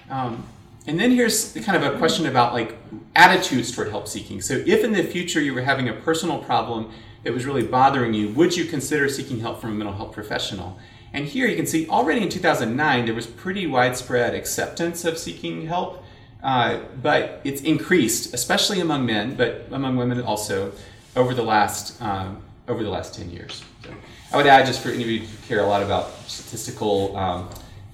[0.08, 0.46] Um,
[0.86, 2.78] and then here's kind of a question about like
[3.16, 4.42] attitudes toward help seeking.
[4.42, 6.92] So if in the future you were having a personal problem
[7.24, 10.78] that was really bothering you, would you consider seeking help from a mental health professional?
[11.14, 15.68] And here you can see already in 2009 there was pretty widespread acceptance of seeking
[15.68, 16.04] help,
[16.42, 20.74] uh, but it's increased, especially among men, but among women also,
[21.16, 23.64] over the last um, over the last 10 years.
[23.84, 23.94] So
[24.32, 27.50] I would add, just for any of you who care a lot about statistical um,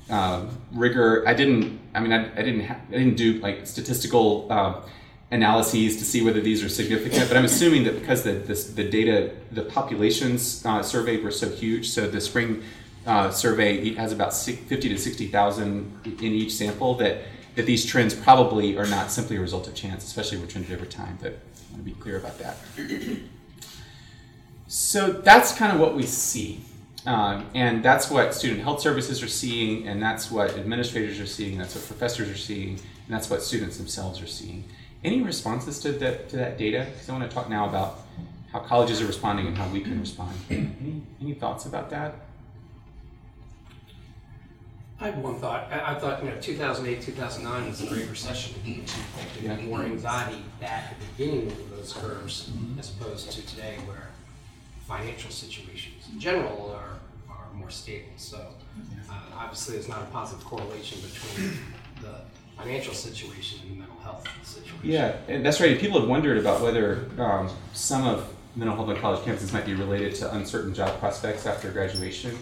[0.10, 1.80] um, rigor, I didn't.
[1.93, 2.65] I mean, I, I didn't.
[2.65, 4.82] Ha- I didn't do like statistical uh,
[5.32, 7.28] analyses to see whether these are significant.
[7.28, 11.50] But I'm assuming that because the this, the data, the populations uh, surveyed were so
[11.50, 12.63] huge, so the spring
[13.06, 16.95] uh, survey has about 50 to 60,000 in each sample.
[16.95, 17.22] That
[17.56, 20.86] that these trends probably are not simply a result of chance, especially we're trended over
[20.86, 21.17] time.
[21.22, 22.58] But I want to be clear about that.
[24.67, 26.62] So that's kind of what we see.
[27.05, 31.57] Um, and that's what student health services are seeing, and that's what administrators are seeing,
[31.57, 34.65] that's what professors are seeing, and that's what students themselves are seeing.
[35.03, 36.88] Any responses to that, to that data?
[36.91, 38.01] Because I want to talk now about
[38.51, 40.35] how colleges are responding and how we can respond.
[40.49, 42.15] Any, any thoughts about that?
[45.01, 45.71] I have one thought.
[45.71, 48.55] I, I thought, you know, 2008, 2009 was the Great Recession.
[49.39, 49.65] There yeah.
[49.65, 52.79] more anxiety back at the beginning of those curves mm-hmm.
[52.79, 54.09] as opposed to today where
[54.89, 56.99] financial situations in general are,
[57.30, 58.10] are more stable.
[58.17, 58.38] So
[59.10, 61.60] uh, obviously, there's not a positive correlation between
[62.02, 62.15] the
[62.58, 64.80] financial situation and the mental health situation.
[64.82, 65.80] Yeah, and that's right.
[65.80, 69.75] People have wondered about whether um, some of mental health on college campuses might be
[69.75, 72.36] related to uncertain job prospects after graduation.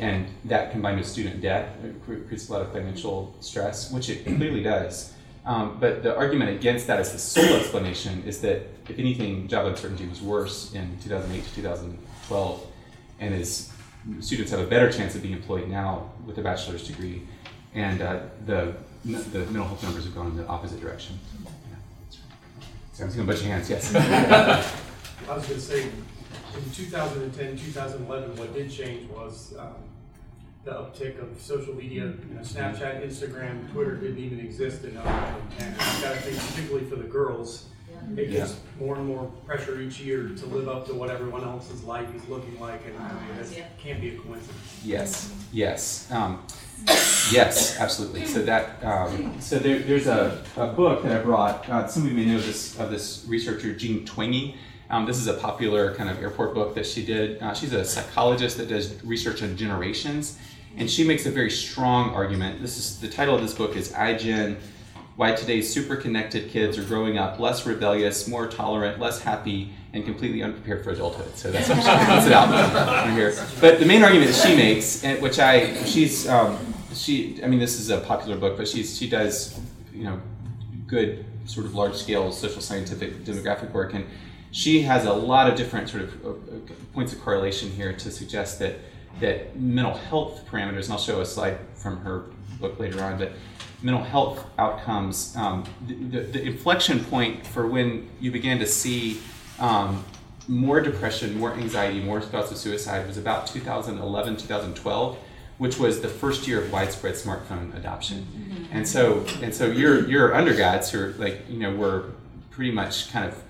[0.00, 4.64] And that combined with student debt creates a lot of financial stress, which it clearly
[4.64, 5.13] does.
[5.46, 9.66] Um, but the argument against that as the sole explanation is that, if anything, job
[9.66, 12.66] uncertainty was worse in 2008 to 2012,
[13.20, 13.70] and is
[14.20, 17.22] students have a better chance of being employed now with a bachelor's degree,
[17.74, 21.18] and uh, the the mental health numbers have gone in the opposite direction.
[22.94, 23.68] So I'm seeing a bunch of hands.
[23.68, 23.94] Yes.
[25.28, 29.74] I was going to say, in 2010, 2011, what did change was um,
[30.64, 35.68] the uptick of social media, you know, Snapchat, Instagram, Twitter didn't even exist in 2010.
[35.68, 37.66] And I gotta think particularly for the girls,
[38.16, 41.84] it gets more and more pressure each year to live up to what everyone else's
[41.84, 44.80] life is looking like, and I mean, that can't be a coincidence.
[44.84, 46.42] Yes, yes, um,
[47.30, 48.26] yes, absolutely.
[48.26, 51.68] So that, um, so there, there's a, a book that I brought.
[51.68, 54.54] Uh, some of you may know this of this researcher Jean Twenge.
[54.90, 57.42] Um, this is a popular kind of airport book that she did.
[57.42, 60.38] Uh, she's a psychologist that does research on generations,
[60.76, 62.60] and she makes a very strong argument.
[62.60, 64.56] This is the title of this book is iGen:
[65.16, 70.04] Why Today's Super Connected Kids Are Growing Up Less Rebellious, More Tolerant, Less Happy, and
[70.04, 71.36] Completely Unprepared for Adulthood.
[71.36, 73.34] So that's what she puts it out here.
[73.60, 76.58] But the main argument that she makes, which I she's um,
[76.92, 79.58] she I mean this is a popular book, but she's she does
[79.92, 80.20] you know
[80.86, 84.06] good sort of large scale social scientific demographic work and
[84.50, 86.32] she has a lot of different sort of uh,
[86.92, 88.76] points of correlation here to suggest that
[89.20, 92.24] that mental health parameters, and I'll show a slide from her
[92.60, 93.32] book later on, but
[93.82, 99.20] mental health outcomes, um, the, the, the, inflection point for when you began to see
[99.58, 100.02] um,
[100.48, 105.18] more depression, more anxiety, more thoughts of suicide was about 2011, 2012,
[105.58, 108.26] which was the first year of widespread smartphone adoption.
[108.36, 108.64] Mm-hmm.
[108.72, 112.10] And so, and so your your undergrads who are like, you know, were
[112.50, 113.40] pretty much kind of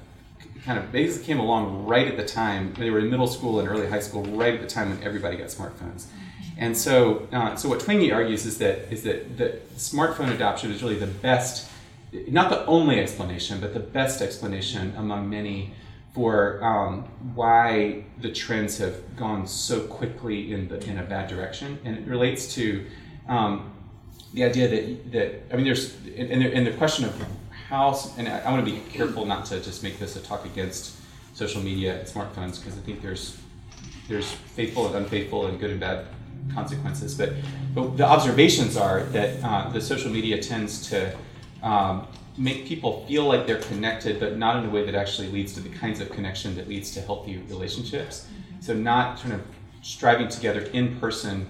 [0.64, 3.68] kind of basically came along right at the time they were in middle school and
[3.68, 6.06] early high school, right at the time when everybody got smartphones.
[6.56, 10.82] And so, uh, so what Twenge argues is that is that the smartphone adoption is
[10.82, 11.70] really the best,
[12.28, 15.72] not the only explanation, but the best explanation among many
[16.14, 17.02] for um,
[17.34, 22.06] why the trends have gone so quickly in the in a bad direction, and it
[22.06, 22.86] relates to
[23.28, 23.72] um,
[24.32, 27.18] the idea that that I mean, there's and the, and the question of
[27.68, 30.44] how, and I, I want to be careful not to just make this a talk
[30.44, 30.96] against
[31.34, 33.38] social media and smartphones because I think there's
[34.06, 36.06] there's faithful and unfaithful and good and bad
[36.52, 37.14] consequences.
[37.14, 37.32] But
[37.74, 41.16] but the observations are that uh, the social media tends to
[41.62, 45.54] um, make people feel like they're connected, but not in a way that actually leads
[45.54, 48.26] to the kinds of connection that leads to healthy relationships.
[48.60, 49.42] So not sort of
[49.82, 51.46] striving together in person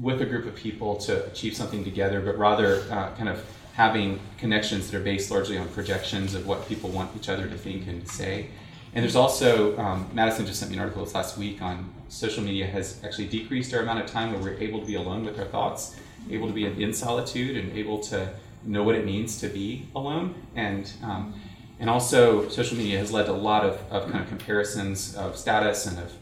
[0.00, 4.20] with a group of people to achieve something together, but rather uh, kind of having
[4.38, 7.86] connections that are based largely on projections of what people want each other to think
[7.86, 8.48] and say.
[8.94, 12.44] And there's also, um, Madison just sent me an article this last week on social
[12.44, 15.38] media has actually decreased our amount of time where we're able to be alone with
[15.38, 15.96] our thoughts,
[16.30, 18.28] able to be in solitude, and able to
[18.64, 20.34] know what it means to be alone.
[20.54, 21.34] And um,
[21.82, 25.36] and also, social media has led to a lot of, of kind of comparisons of
[25.36, 26.12] status and of,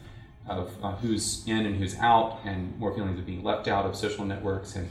[0.48, 3.94] of uh, who's in and who's out, and more feelings of being left out of
[3.94, 4.74] social networks.
[4.74, 4.88] And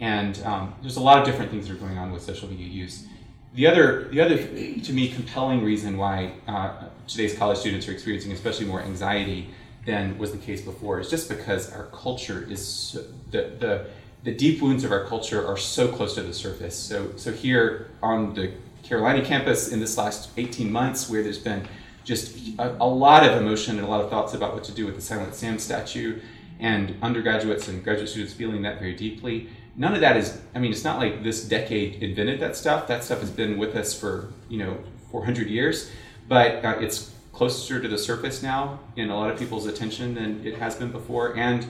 [0.00, 2.66] and um, there's a lot of different things that are going on with social media
[2.66, 3.06] use.
[3.54, 8.32] The other, the other, to me, compelling reason why uh, today's college students are experiencing
[8.32, 9.48] especially more anxiety
[9.86, 13.86] than was the case before is just because our culture is so, the, the
[14.24, 16.76] the deep wounds of our culture are so close to the surface.
[16.76, 18.52] So so here on the
[18.82, 21.68] Carolina campus in this last 18 months, where there's been
[22.04, 24.86] just a, a lot of emotion and a lot of thoughts about what to do
[24.86, 26.20] with the Silent Sam statue,
[26.58, 29.48] and undergraduates and graduate students feeling that very deeply.
[29.76, 30.40] None of that is.
[30.54, 32.86] I mean, it's not like this decade invented that stuff.
[32.86, 34.78] That stuff has been with us for you know
[35.10, 35.90] 400 years,
[36.28, 40.46] but uh, it's closer to the surface now in a lot of people's attention than
[40.46, 41.66] it has been before, and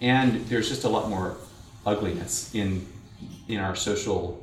[0.00, 1.36] and there's just a lot more
[1.86, 2.86] ugliness in
[3.48, 4.42] in our social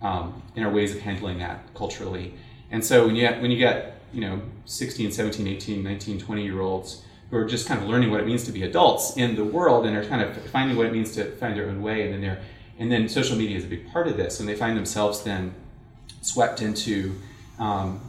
[0.00, 2.34] um, in our ways of handling that culturally.
[2.70, 6.60] And so when you when you get you know 16, 17, 18, 19, 20 year
[6.60, 9.44] olds who are just kind of learning what it means to be adults in the
[9.44, 12.14] world and are kind of finding what it means to find their own way and
[12.14, 12.40] then they're
[12.78, 15.54] and then social media is a big part of this and they find themselves then
[16.22, 17.14] swept into
[17.58, 18.00] um,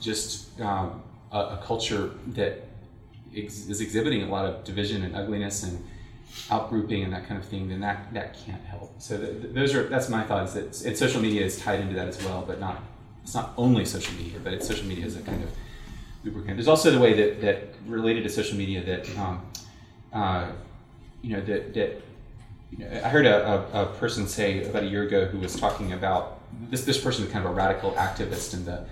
[0.00, 2.66] just um, a, a, culture that
[3.36, 5.84] ex- is exhibiting a lot of division and ugliness and
[6.48, 8.92] outgrouping and that kind of thing, then that, that can't help.
[8.98, 10.54] So the, the, those are that's my thoughts.
[10.54, 12.82] That social media is tied into that as well, but not
[13.22, 15.50] it's not only social media, but it's social media is a kind of
[16.22, 19.42] There's also the way that, that related to social media that um,
[20.12, 20.50] uh,
[21.22, 22.02] you know that that
[22.70, 25.56] you know, I heard a, a, a, person say about a year ago who was
[25.56, 28.84] talking about this this person is kind of a radical activist in the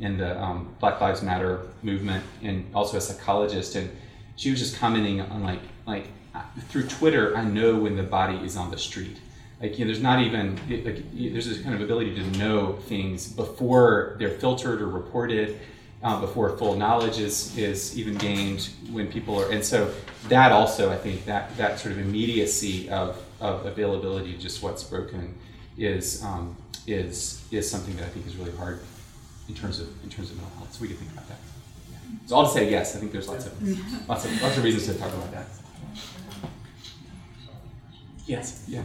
[0.00, 3.76] in the um, Black Lives Matter movement and also a psychologist.
[3.76, 3.90] And
[4.36, 6.06] she was just commenting on like like
[6.68, 9.18] through Twitter, I know when the body is on the street.
[9.60, 13.32] Like, you know, there's not even, like, there's this kind of ability to know things
[13.32, 15.60] before they're filtered or reported,
[16.04, 19.92] um, before full knowledge is, is even gained when people are, and so
[20.28, 25.34] that also, I think, that, that sort of immediacy of, of availability, just what's broken,
[25.76, 28.80] is, um, is, is something that I think is really hard
[29.48, 30.72] in terms of, in terms of mental health.
[30.74, 31.38] So we can think about that.
[31.90, 31.96] Yeah.
[32.26, 32.96] So I'll just say yes.
[32.96, 35.46] I think there's lots of, lots of, lots of reasons to talk about that.
[38.26, 38.82] Yes, yeah.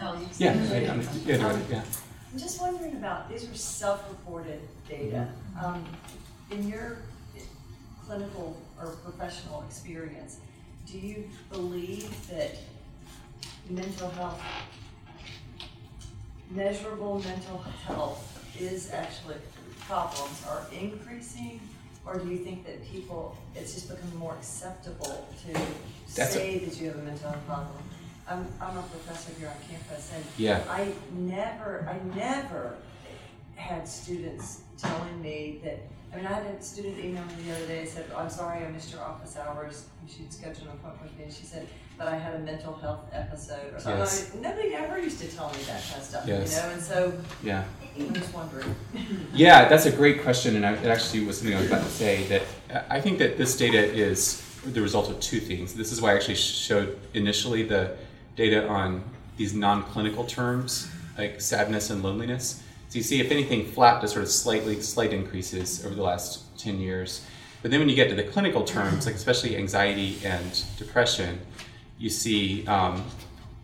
[0.00, 1.82] Oh, Yeah, yeah, I'm- yeah, do yeah.
[2.32, 5.28] I'm just wondering about, these are self-reported data.
[5.62, 5.84] Um,
[6.50, 6.98] In your
[8.06, 10.38] clinical or professional experience,
[10.90, 12.52] do you believe that
[13.68, 14.40] mental health,
[16.50, 18.24] measurable mental health
[18.58, 19.36] is actually,
[19.86, 21.60] problems are increasing?
[22.06, 25.52] Or do you think that people, it's just become more acceptable to
[26.16, 27.82] That's a- say that you have a mental health problem?
[28.30, 30.62] I'm, I'm a professor here on campus and Yeah.
[30.68, 32.74] I never, I never
[33.56, 35.78] had students telling me that,
[36.12, 38.30] I mean, I had a student email me the other day, and said, oh, I'm
[38.30, 39.86] sorry, I missed your office hours.
[40.06, 41.66] She'd scheduled an appointment with me, and she said,
[41.98, 43.98] but I had a mental health episode or something.
[44.00, 44.30] Yes.
[44.30, 46.56] I mean, Nobody ever used to tell me that kind of stuff, you Yes.
[46.56, 47.12] know, and so
[47.42, 47.64] Yeah.
[47.98, 48.74] I'm just wondering.
[49.34, 51.90] Yeah, that's a great question, and I, it actually was something I was about to
[51.90, 52.24] say.
[52.28, 55.74] That I think that this data is the result of two things.
[55.74, 57.96] This is why I actually showed initially the
[58.38, 59.02] data on
[59.36, 62.62] these non-clinical terms like sadness and loneliness.
[62.88, 66.56] So you see, if anything, flat to sort of slightly slight increases over the last
[66.56, 67.26] ten years.
[67.60, 71.40] But then when you get to the clinical terms, like especially anxiety and depression,
[71.98, 73.04] you see um,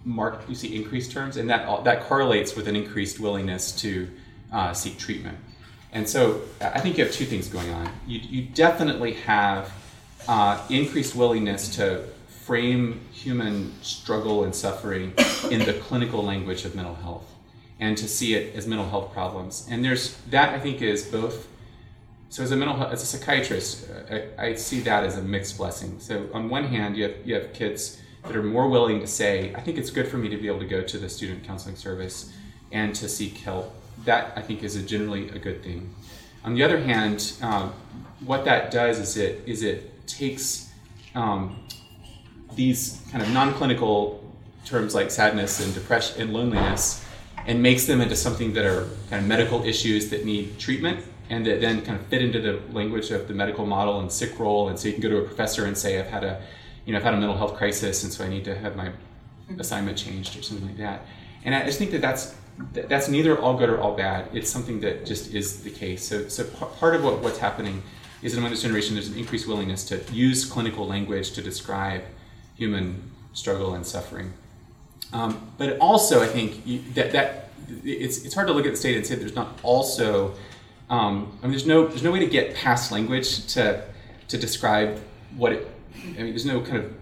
[0.05, 4.09] mark you see increased terms, and that that correlates with an increased willingness to
[4.53, 5.39] uh, seek treatment.
[5.93, 7.89] And so I think you have two things going on.
[8.05, 9.73] You, you definitely have
[10.27, 12.05] uh, increased willingness to
[12.45, 15.15] frame human struggle and suffering
[15.51, 17.31] in the clinical language of mental health
[17.81, 19.67] and to see it as mental health problems.
[19.71, 21.49] And there's that I think is both
[22.35, 25.23] so as a mental health, as a psychiatrist, uh, I, I see that as a
[25.23, 26.01] mixed blessing.
[26.01, 29.55] So on one hand, you have you have kids that are more willing to say,
[29.55, 31.77] I think it's good for me to be able to go to the student counseling
[31.77, 32.33] service
[32.73, 33.73] and to seek help.
[34.05, 35.95] That I think is a generally a good thing.
[36.45, 37.73] On the other hand, um,
[38.25, 40.73] what that does is it is it takes
[41.15, 41.65] um,
[42.57, 44.23] these kind of non-clinical
[44.65, 47.05] terms like sadness and depression and loneliness
[47.47, 51.47] and makes them into something that are kind of medical issues that need treatment and
[51.47, 54.69] that then kind of fit into the language of the medical model and sick role.
[54.69, 56.43] And so you can go to a professor and say i've had a
[56.85, 58.89] you know i've had a mental health crisis and so i need to have my
[58.89, 59.61] mm-hmm.
[59.61, 61.07] assignment changed or something like that.
[61.45, 62.35] And i just think that that's
[62.73, 64.29] that- that's neither all good or all bad.
[64.33, 66.07] It's something that just is the case.
[66.07, 67.83] So so part of what, what's happening
[68.23, 72.03] is that among this generation there's an increased willingness to use clinical language to describe
[72.57, 74.33] human struggle and suffering
[75.15, 77.51] um, but also, I think that that
[77.85, 80.35] it's it's hard to look at the state and say there's not also.
[80.91, 83.85] Um, I mean, there's no there's no way to get past language to
[84.29, 85.01] to describe
[85.37, 85.69] what it.
[85.97, 86.93] I mean, there's no kind of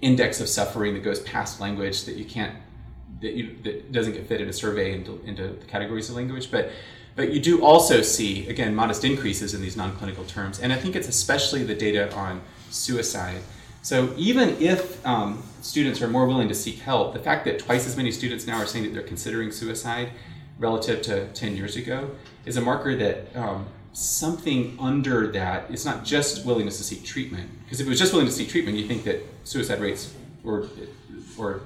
[0.00, 2.56] index of suffering that goes past language that you can't
[3.20, 6.50] that you that doesn't get fit in a survey into into the categories of language,
[6.50, 6.70] but.
[7.16, 10.94] But you do also see, again, modest increases in these non-clinical terms, and I think
[10.94, 12.40] it's especially the data on
[12.70, 13.42] suicide.
[13.82, 17.86] So even if um, students are more willing to seek help, the fact that twice
[17.86, 20.10] as many students now are saying that they're considering suicide
[20.58, 22.10] relative to 10 years ago
[22.44, 27.50] is a marker that um, something under that is not just willingness to seek treatment.
[27.64, 30.14] Because if it was just willing to seek treatment, you think that suicide rates
[30.44, 30.68] or,
[31.38, 31.62] or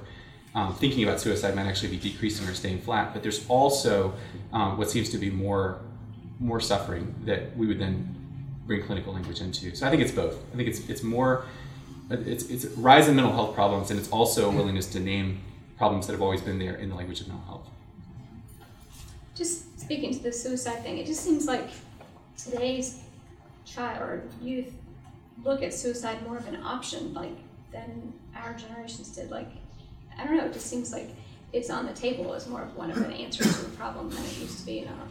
[0.55, 3.13] um, thinking about suicide might actually be decreasing or staying flat.
[3.13, 4.13] But there's also
[4.51, 5.79] um, what seems to be more,
[6.39, 8.15] more suffering that we would then
[8.65, 9.75] bring clinical language into.
[9.75, 10.37] So I think it's both.
[10.53, 11.45] I think it's, it's more
[12.21, 15.41] it's, it's rise in mental health problems and it's also a willingness to name
[15.77, 17.67] problems that have always been there in the language of mental health.
[19.35, 21.69] Just speaking to the suicide thing, it just seems like
[22.37, 22.99] today's
[23.65, 24.71] child or youth
[25.43, 27.31] look at suicide more of an option, like
[27.71, 29.31] than our generations did.
[29.31, 29.49] Like,
[30.17, 31.09] I don't know, it just seems like
[31.51, 34.23] it's on the table as more of one of the answers to the problem than
[34.23, 34.79] it used to be.
[34.79, 35.07] And I don't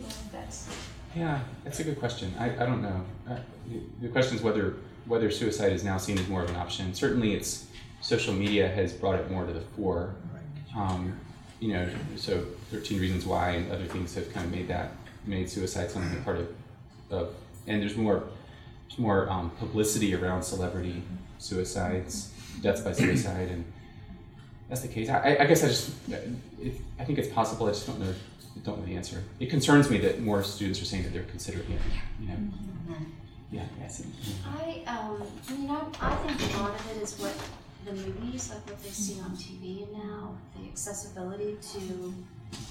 [0.00, 0.68] know if that's
[1.14, 2.34] Yeah, that's a good question.
[2.38, 3.04] I, I don't know.
[3.28, 3.36] Uh,
[3.68, 4.74] the- the question is whether
[5.06, 6.94] whether suicide is now seen as more of an option.
[6.94, 7.66] Certainly, it's
[8.00, 10.14] social media has brought it more to the fore.
[10.76, 11.18] Um,
[11.58, 14.92] you know, so 13 Reasons Why and other things have kind of made that
[15.26, 16.48] made suicide something a part of,
[17.10, 17.34] of
[17.66, 18.24] and there's more
[18.88, 21.02] there's more um, publicity around celebrity
[21.38, 22.32] suicides,
[22.62, 23.64] deaths by suicide, and
[24.68, 25.10] that's the case.
[25.10, 27.66] I, I guess I just it, I think it's possible.
[27.66, 28.14] I just don't know
[28.64, 29.22] don't know the answer.
[29.38, 31.80] It concerns me that more students are saying that they're considering it.
[32.20, 32.36] You know.
[33.50, 33.64] Yeah.
[33.80, 34.02] Yes.
[34.46, 37.34] I, um, I mean, I, I think a lot of it is what
[37.84, 42.14] the movies, like what they see on TV now, the accessibility to,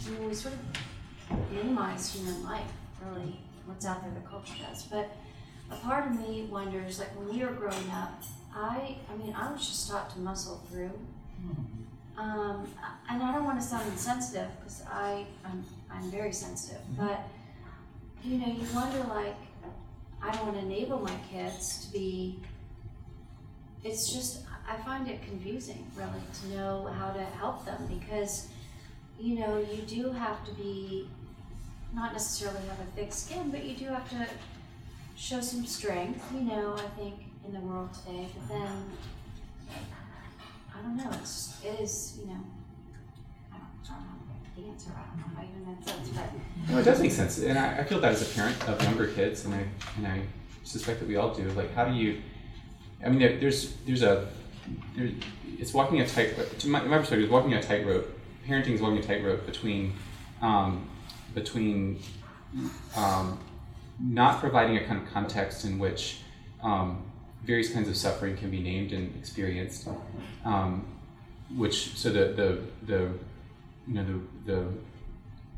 [0.07, 2.71] I mean, we sort of minimize human life,
[3.05, 4.83] really, what's out there, the culture does.
[4.83, 5.11] But
[5.69, 8.23] a part of me wonders, like when we were growing up,
[8.55, 10.91] I, I mean, I was just taught to muscle through.
[12.17, 12.67] Um,
[13.09, 17.21] and I don't want to sound insensitive because I, I'm, I'm very sensitive, but
[18.23, 19.35] you know, you wonder like,
[20.21, 22.39] I don't want to enable my kids to be.
[23.83, 26.09] It's just, I find it confusing really
[26.41, 28.49] to know how to help them because,
[29.19, 31.09] you know, you do have to be,
[31.93, 34.27] not necessarily have a thick skin, but you do have to
[35.15, 37.15] show some strength, you know, I think,
[37.45, 38.27] in the world today.
[38.33, 38.91] But then,
[40.77, 42.43] I don't know, it's, it is, you know,
[43.53, 44.18] I don't, I don't know
[44.67, 46.29] answer, I don't know even that sounds, but.
[46.69, 49.07] No, it does make sense, and I, I feel that as a parent of younger
[49.07, 49.65] kids, and I
[49.97, 50.21] and I
[50.63, 51.49] suspect that we all do.
[51.51, 52.21] Like, how do you?
[53.03, 54.27] I mean, there, there's there's a
[54.95, 55.09] there,
[55.57, 56.59] it's walking a tight.
[56.59, 58.07] To my, my perspective, is walking a tightrope.
[58.47, 59.93] Parenting is walking a tightrope between
[60.41, 60.89] um,
[61.33, 61.99] between
[62.95, 63.39] um,
[63.99, 66.19] not providing a kind of context in which
[66.63, 67.03] um,
[67.43, 69.87] various kinds of suffering can be named and experienced,
[70.45, 70.85] um,
[71.55, 73.09] which so the the the
[73.87, 74.05] you know
[74.45, 74.67] the the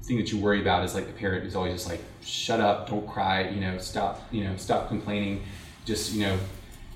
[0.04, 2.90] thing that you worry about is like the parent is always just like shut up
[2.90, 5.44] don't cry you know stop you know stop complaining
[5.86, 6.38] just you know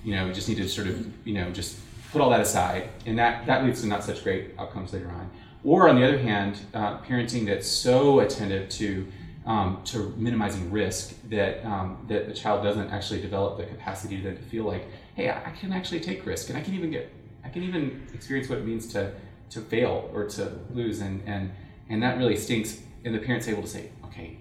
[0.04, 1.78] you know just need to sort of you know just
[2.16, 2.88] put all that aside.
[3.06, 5.30] And that that leads to not such great outcomes later on.
[5.66, 9.06] Or on the other hand uh, parenting that's so attentive to
[9.46, 14.36] um, to minimizing risk that um, that the child doesn't actually develop the capacity to,
[14.38, 17.12] feel like hey I, I can actually take risk and I can even get
[17.44, 19.12] I can even experience what it means to
[19.50, 21.52] to fail or to lose and and
[21.90, 24.38] and that really stinks and the parent's able to say okay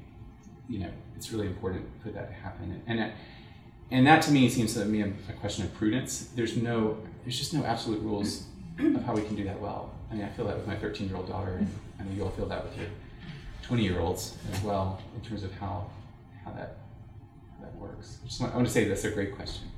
[0.69, 3.13] you know it's really important for that to happen and that,
[3.91, 7.39] and that to me seems to me a, a question of prudence there's no there's
[7.39, 8.45] just no absolute rules
[8.79, 11.09] of how we can do that well i mean i feel that with my 13
[11.09, 11.69] year old daughter and
[12.01, 12.87] i know you all feel that with your
[13.63, 15.87] 20 year olds as well in terms of how
[16.45, 16.77] how that
[17.57, 18.19] how that works.
[18.23, 19.69] I just want, I want to say that's a great question.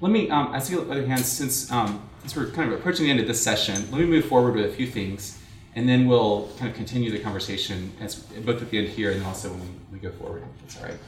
[0.00, 3.10] Let me, um, I see other hands, since, um, since we're kind of approaching the
[3.10, 5.40] end of this session, let me move forward with a few things,
[5.74, 9.24] and then we'll kind of continue the conversation as, both at the end here and
[9.24, 10.98] also when we, we go forward, if that's all right.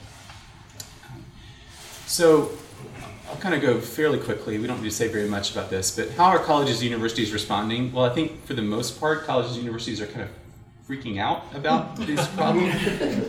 [1.09, 1.25] Um,
[2.07, 2.51] so,
[3.29, 4.59] I'll kind of go fairly quickly.
[4.59, 7.33] We don't need to say very much about this, but how are colleges and universities
[7.33, 7.93] responding?
[7.93, 10.31] Well, I think for the most part, colleges and universities are kind of
[10.91, 12.69] freaking out about this problem,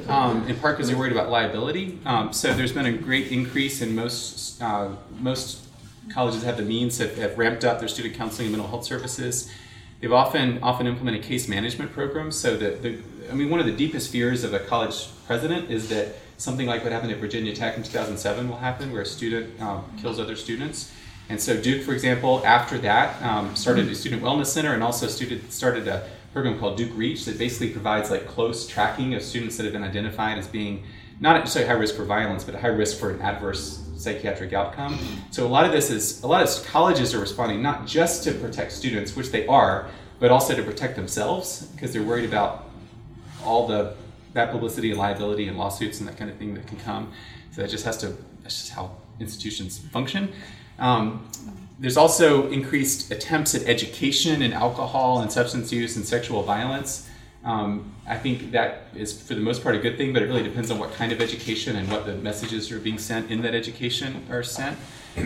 [0.10, 2.00] um, in part because they're worried about liability.
[2.06, 4.90] Um, so there's been a great increase in most uh,
[5.20, 5.64] most
[6.12, 9.52] colleges have the means have, have ramped up their student counseling and mental health services.
[10.00, 12.36] They've often often implemented case management programs.
[12.36, 12.98] So that the
[13.30, 16.84] I mean, one of the deepest fears of a college president is that something like
[16.84, 20.36] what happened at Virginia Tech in 2007 will happen, where a student um, kills other
[20.36, 20.92] students.
[21.30, 25.08] And so Duke, for example, after that, um, started a student wellness center and also
[25.08, 29.58] student, started a program called Duke Reach that basically provides like close tracking of students
[29.58, 30.84] that have been identified as being
[31.20, 34.98] not necessarily high risk for violence, but high risk for an adverse psychiatric outcome.
[35.30, 38.32] So a lot of this is a lot of colleges are responding not just to
[38.34, 42.70] protect students, which they are, but also to protect themselves because they're worried about
[43.44, 43.94] all the
[44.34, 47.12] bad publicity and liability and lawsuits and that kind of thing that can come.
[47.52, 50.34] So that just has to that's just how institutions function.
[50.80, 51.28] Um,
[51.82, 57.10] there's also increased attempts at education in alcohol and substance use and sexual violence.
[57.44, 60.44] Um, I think that is, for the most part, a good thing, but it really
[60.44, 63.56] depends on what kind of education and what the messages are being sent in that
[63.56, 64.78] education are sent.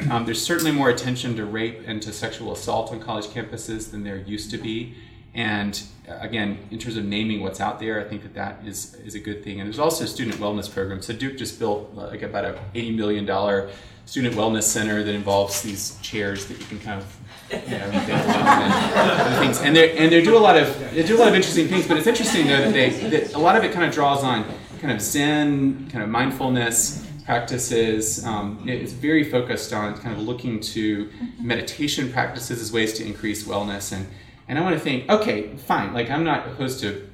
[0.09, 4.05] Um, there's certainly more attention to rape and to sexual assault on college campuses than
[4.05, 4.95] there used to be.
[5.36, 8.95] And uh, again, in terms of naming what's out there, I think that that is,
[8.95, 9.59] is a good thing.
[9.59, 11.01] And there's also a student wellness program.
[11.01, 13.69] So Duke just built like about a $80 million
[14.05, 17.17] student wellness center that involves these chairs that you can kind of
[17.51, 19.59] you know, and things.
[19.59, 21.88] And they and they do a lot of they do a lot of interesting things.
[21.88, 24.45] But it's interesting though that they that a lot of it kind of draws on
[24.79, 28.23] kind of Zen, kind of mindfulness practices.
[28.23, 31.09] Um, it's very focused on kind of looking to
[31.39, 33.91] meditation practices as ways to increase wellness.
[33.91, 34.07] And
[34.47, 35.93] and I want to think, okay, fine.
[35.93, 37.09] Like I'm not opposed to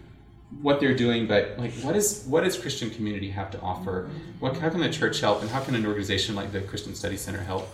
[0.61, 4.09] what they're doing, but like what is what does Christian community have to offer?
[4.39, 7.17] What how can the church help, and how can an organization like the Christian Study
[7.17, 7.69] Center help?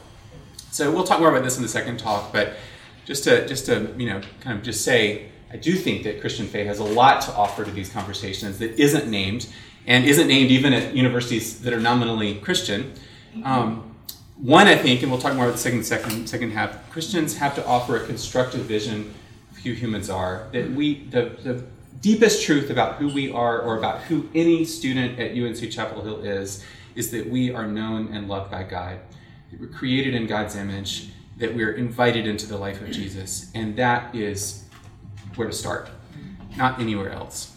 [0.72, 2.54] So we'll talk more about this in the second talk, but
[3.06, 6.46] just to just to you know kind of just say, I do think that Christian
[6.46, 9.48] faith has a lot to offer to these conversations that isn't named
[9.88, 12.94] and isn't named even at universities that are nominally Christian.
[13.44, 13.96] Um,
[14.36, 16.90] one, I think, and we'll talk more about the second second second half.
[16.92, 19.14] Christians have to offer a constructive vision
[19.74, 20.48] humans are.
[20.52, 21.64] That we the the
[22.02, 26.24] deepest truth about who we are or about who any student at UNC Chapel Hill
[26.24, 26.64] is,
[26.96, 29.00] is that we are known and loved by God.
[29.52, 33.76] That we're created in God's image, that we're invited into the life of Jesus, and
[33.78, 34.66] that is
[35.36, 35.90] where to start,
[36.56, 37.56] not anywhere else.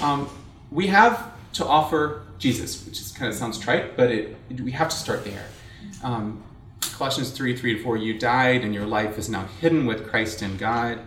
[0.00, 0.28] Um,
[0.70, 4.88] we have to offer Jesus, which is, kind of sounds trite, but it, we have
[4.88, 5.44] to start there.
[6.02, 6.42] Um,
[7.02, 10.40] Colossians 3 3 to 4, you died, and your life is now hidden with Christ
[10.40, 11.00] in God.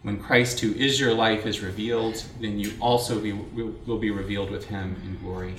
[0.00, 4.50] When Christ, who is your life, is revealed, then you also be, will be revealed
[4.50, 5.56] with him in glory.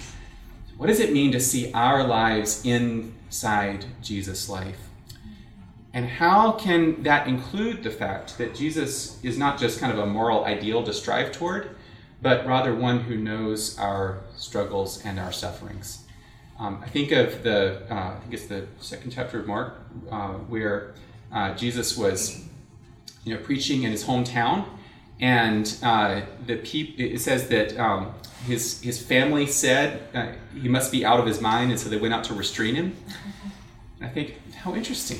[0.77, 4.79] What does it mean to see our lives inside Jesus' life?
[5.93, 10.07] And how can that include the fact that Jesus is not just kind of a
[10.07, 11.75] moral ideal to strive toward,
[12.19, 16.02] but rather one who knows our struggles and our sufferings?
[16.59, 19.81] Um, I think of the, uh, I think it's the second chapter of Mark,
[20.11, 20.93] uh, where
[21.31, 22.43] uh, Jesus was
[23.23, 24.65] you know, preaching in his hometown,
[25.19, 28.13] and uh, the peop- it says that um,
[28.45, 30.27] his his family said uh,
[30.59, 32.95] he must be out of his mind, and so they went out to restrain him.
[33.99, 35.19] And I think how interesting,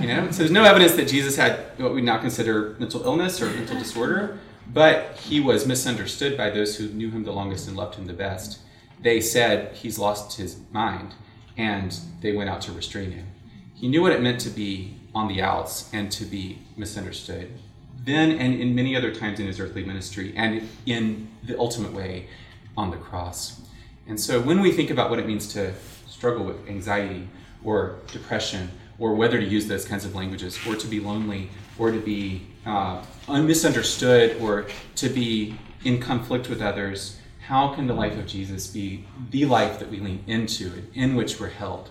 [0.00, 0.30] you know.
[0.30, 3.78] So there's no evidence that Jesus had what we now consider mental illness or mental
[3.78, 4.38] disorder,
[4.72, 8.12] but he was misunderstood by those who knew him the longest and loved him the
[8.12, 8.60] best.
[9.02, 11.14] They said he's lost his mind,
[11.56, 13.28] and they went out to restrain him.
[13.74, 17.50] He knew what it meant to be on the outs and to be misunderstood.
[18.04, 22.28] Then and in many other times in his earthly ministry, and in the ultimate way
[22.76, 23.60] on the cross.
[24.06, 25.72] And so when we think about what it means to
[26.08, 27.28] struggle with anxiety
[27.64, 31.90] or depression, or whether to use those kinds of languages, or to be lonely, or
[31.90, 37.19] to be uh, misunderstood, or to be in conflict with others,
[37.50, 41.40] how can the life of Jesus be the life that we lean into, in which
[41.40, 41.90] we're held?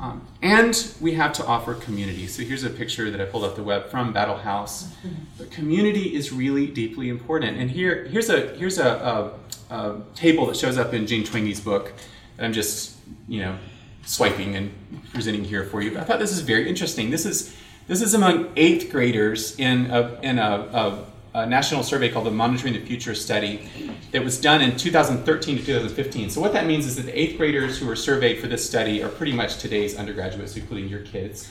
[0.00, 2.26] Um, and we have to offer community.
[2.26, 4.94] So here's a picture that I pulled off the web from Battle House.
[5.36, 7.58] But community is really deeply important.
[7.58, 9.34] And here, here's a here's a,
[9.70, 11.92] a, a table that shows up in Jean Twenge's book
[12.38, 12.96] that I'm just
[13.28, 13.58] you know
[14.06, 14.72] swiping and
[15.12, 15.90] presenting here for you.
[15.90, 17.10] But I thought this is very interesting.
[17.10, 17.54] This is
[17.88, 21.04] this is among eighth graders in a in a, a
[21.34, 23.68] a national survey called the Monitoring the Future Study
[24.10, 26.30] that was done in 2013 to 2015.
[26.30, 29.02] So what that means is that the eighth graders who were surveyed for this study
[29.02, 31.50] are pretty much today's undergraduates, including your kids.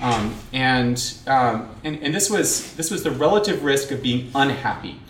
[0.00, 5.00] Um, and, um, and and this was this was the relative risk of being unhappy.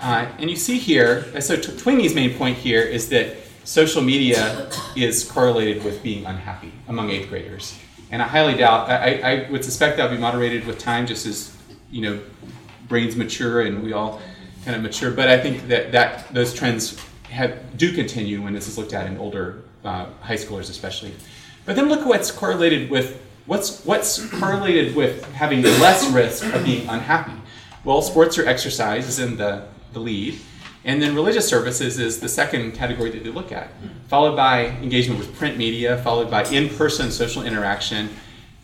[0.00, 5.30] Uh, and you see here, so Twenge's main point here is that social media is
[5.30, 7.78] correlated with being unhappy among eighth graders.
[8.10, 11.26] And I highly doubt, I, I would suspect that will be moderated with time, just
[11.26, 11.56] as,
[11.90, 12.20] you know,
[12.90, 14.20] brains mature and we all
[14.66, 15.10] kind of mature.
[15.10, 19.06] But I think that, that those trends have, do continue when this is looked at
[19.06, 21.14] in older uh, high schoolers, especially.
[21.64, 26.64] But then look at what's correlated with what's what's correlated with having less risk of
[26.64, 27.32] being unhappy.
[27.84, 30.38] Well, sports or exercise is in the the lead.
[30.84, 33.68] And then religious services is the second category that they look at,
[34.08, 38.08] followed by engagement with print media, followed by in person social interaction.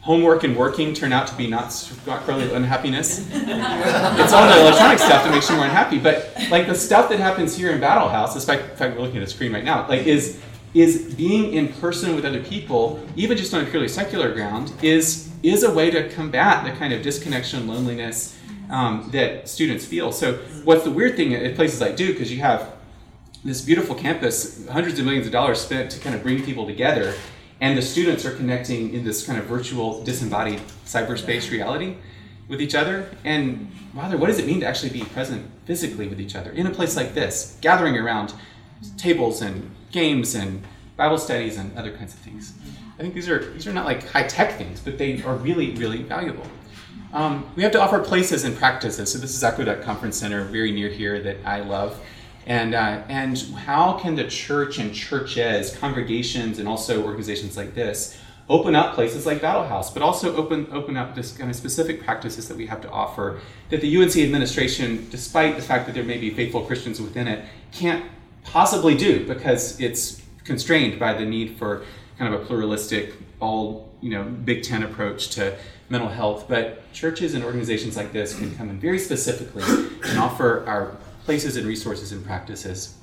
[0.07, 1.66] Homework and working turn out to be not,
[2.07, 3.26] not correlated with unhappiness.
[3.32, 5.98] it's all the electronic stuff that makes you more unhappy.
[5.98, 9.16] But like the stuff that happens here in Battle House, in fact, fact we're looking
[9.16, 10.40] at a screen right now, like is
[10.74, 15.28] is being in person with other people, even just on a purely secular ground, is
[15.42, 18.38] is a way to combat the kind of disconnection, loneliness,
[18.70, 20.12] um, that students feel.
[20.12, 22.76] So, what's the weird thing at places like Duke is you have
[23.44, 27.14] this beautiful campus, hundreds of millions of dollars spent to kind of bring people together,
[27.61, 31.96] and the students are connecting in this kind of virtual, disembodied cyberspace reality
[32.48, 33.09] with each other.
[33.24, 36.66] And rather, what does it mean to actually be present physically with each other in
[36.66, 38.34] a place like this, gathering around
[38.98, 40.62] tables and games and
[40.96, 42.52] Bible studies and other kinds of things?
[42.98, 45.72] I think these are these are not like high tech things, but they are really,
[45.72, 46.46] really valuable.
[47.12, 49.12] Um, we have to offer places and practices.
[49.12, 51.98] So this is Aqueduct Conference Center, very near here, that I love.
[52.47, 58.16] And, uh, and how can the church and churches, congregations, and also organizations like this
[58.49, 62.05] open up places like Battle House, but also open, open up this kind of specific
[62.05, 63.40] practices that we have to offer
[63.70, 67.44] that the UNC administration, despite the fact that there may be faithful Christians within it,
[67.72, 68.05] can't
[68.44, 71.84] possibly do because it's constrained by the need for
[72.18, 75.57] kind of a pluralistic, all you know, big tent approach to
[75.88, 79.64] mental health, but churches and organizations like this can come in very specifically
[80.05, 80.97] and offer our
[81.27, 82.97] places and resources and practices.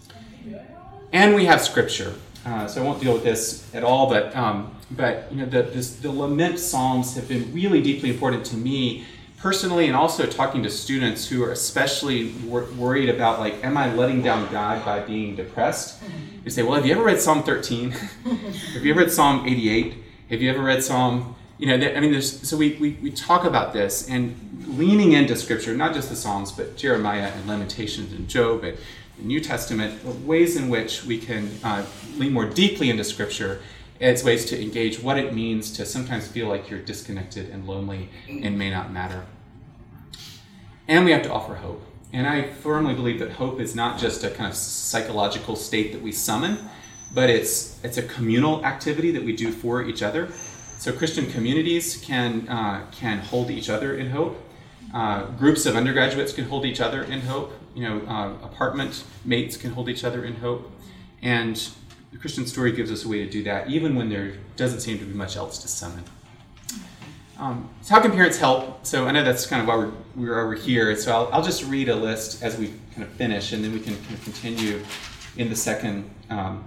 [1.12, 2.16] And we have scripture.
[2.46, 5.64] Uh, so I won't deal with this at all, but um, but you know the
[5.64, 9.06] this, the lament psalms have been really deeply important to me
[9.38, 13.94] personally, and also talking to students who are especially wor- worried about like, am I
[13.94, 16.02] letting down God by being depressed?
[16.44, 17.92] You say, well, have you ever read Psalm 13?
[18.74, 19.96] have you ever read Psalm 88?
[20.30, 23.46] Have you ever read Psalm you know, I mean, there's, so we, we, we talk
[23.46, 24.36] about this and
[24.68, 28.78] leaning into Scripture, not just the Psalms, but Jeremiah and Lamentations and Job and
[29.18, 31.86] the New Testament, ways in which we can uh,
[32.18, 33.62] lean more deeply into Scripture
[34.02, 38.10] as ways to engage what it means to sometimes feel like you're disconnected and lonely
[38.28, 39.24] and may not matter.
[40.90, 41.82] And we have to offer hope.
[42.12, 46.02] And I firmly believe that hope is not just a kind of psychological state that
[46.02, 46.58] we summon,
[47.14, 50.30] but it's, it's a communal activity that we do for each other.
[50.78, 54.38] So Christian communities can, uh, can hold each other in hope.
[54.94, 57.54] Uh, groups of undergraduates can hold each other in hope.
[57.74, 60.70] You know, uh, apartment mates can hold each other in hope.
[61.22, 61.56] And
[62.12, 65.00] the Christian story gives us a way to do that, even when there doesn't seem
[65.00, 66.04] to be much else to summon.
[67.40, 68.86] Um, so how can parents help?
[68.86, 70.96] So I know that's kind of why we're, we're over here.
[70.96, 73.80] So I'll, I'll just read a list as we kind of finish, and then we
[73.80, 74.84] can kind of continue
[75.38, 76.64] in the second um,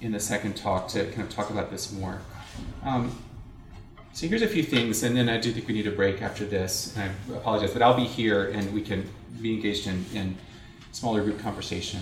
[0.00, 2.20] in the second talk to kind of talk about this more.
[2.84, 3.16] Um,
[4.12, 6.44] so here's a few things, and then I do think we need a break after
[6.44, 6.94] this.
[6.96, 9.08] And I apologize, but I'll be here, and we can
[9.40, 10.36] be engaged in, in
[10.92, 12.00] smaller group conversation.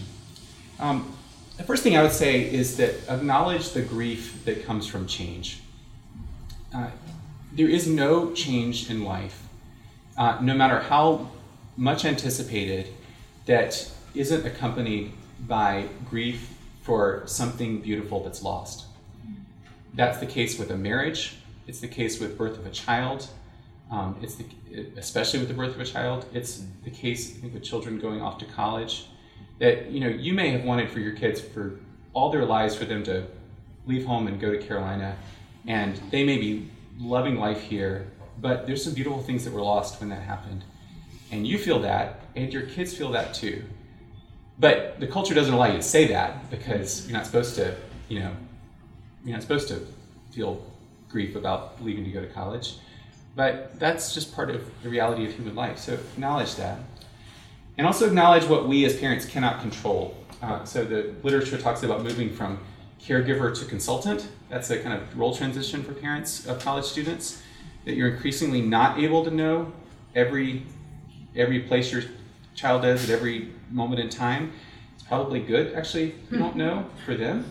[0.81, 1.15] Um,
[1.57, 5.61] the first thing I would say is that acknowledge the grief that comes from change.
[6.75, 6.89] Uh,
[7.53, 9.43] there is no change in life,
[10.17, 11.31] uh, no matter how
[11.77, 12.89] much anticipated,
[13.47, 15.13] that isn't accompanied
[15.47, 18.87] by grief for something beautiful that's lost.
[19.95, 21.37] That's the case with a marriage,
[21.69, 23.29] it's the case with birth of a child.
[23.91, 24.47] Um, it's the,
[24.97, 26.27] especially with the birth of a child.
[26.33, 29.07] It's the case I think, with children going off to college.
[29.61, 31.79] That you know you may have wanted for your kids for
[32.15, 33.27] all their lives for them to
[33.87, 35.17] leave home and go to Carolina,
[35.67, 38.11] and they may be loving life here.
[38.41, 40.65] But there's some beautiful things that were lost when that happened,
[41.31, 43.65] and you feel that, and your kids feel that too.
[44.59, 47.77] But the culture doesn't allow you to say that because you're not supposed to,
[48.09, 48.35] you know,
[49.25, 49.87] you're not supposed to
[50.33, 50.68] feel
[51.09, 52.77] grief about leaving to go to college.
[53.35, 55.79] But that's just part of the reality of human life.
[55.79, 56.81] So acknowledge that.
[57.77, 60.17] And also acknowledge what we as parents cannot control.
[60.43, 62.59] Uh, so the literature talks about moving from
[63.01, 64.29] caregiver to consultant.
[64.49, 67.43] That's a kind of role transition for parents of college students.
[67.85, 69.73] That you're increasingly not able to know
[70.15, 70.65] every
[71.37, 72.03] every place your
[72.55, 74.53] child is at every moment in time.
[74.95, 77.45] It's probably good, actually, you don't know, for them.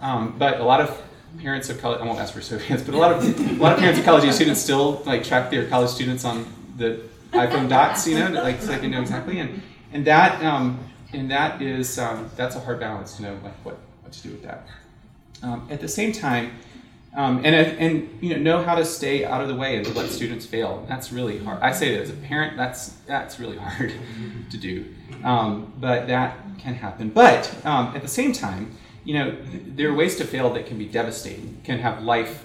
[0.00, 1.02] Um, but a lot of
[1.38, 3.78] parents of college, I won't ask for show but a lot of a lot of
[3.78, 7.00] parents of college students still like track their college students on the
[7.32, 9.38] iPhone dots, you know, like so they can know exactly.
[9.38, 9.62] And
[9.92, 10.78] and that um,
[11.12, 14.30] and that is um, that's a hard balance to know like what what to do
[14.30, 14.66] with that.
[15.42, 16.52] Um, at the same time,
[17.16, 19.92] um, and and you know know how to stay out of the way and to
[19.94, 20.84] let students fail.
[20.88, 21.60] That's really hard.
[21.62, 23.94] I say that as a parent, that's that's really hard
[24.50, 24.86] to do.
[25.24, 27.10] Um, but that can happen.
[27.10, 28.76] But um, at the same time,
[29.10, 29.36] you know
[29.66, 32.44] there are ways to fail that can be devastating, can have life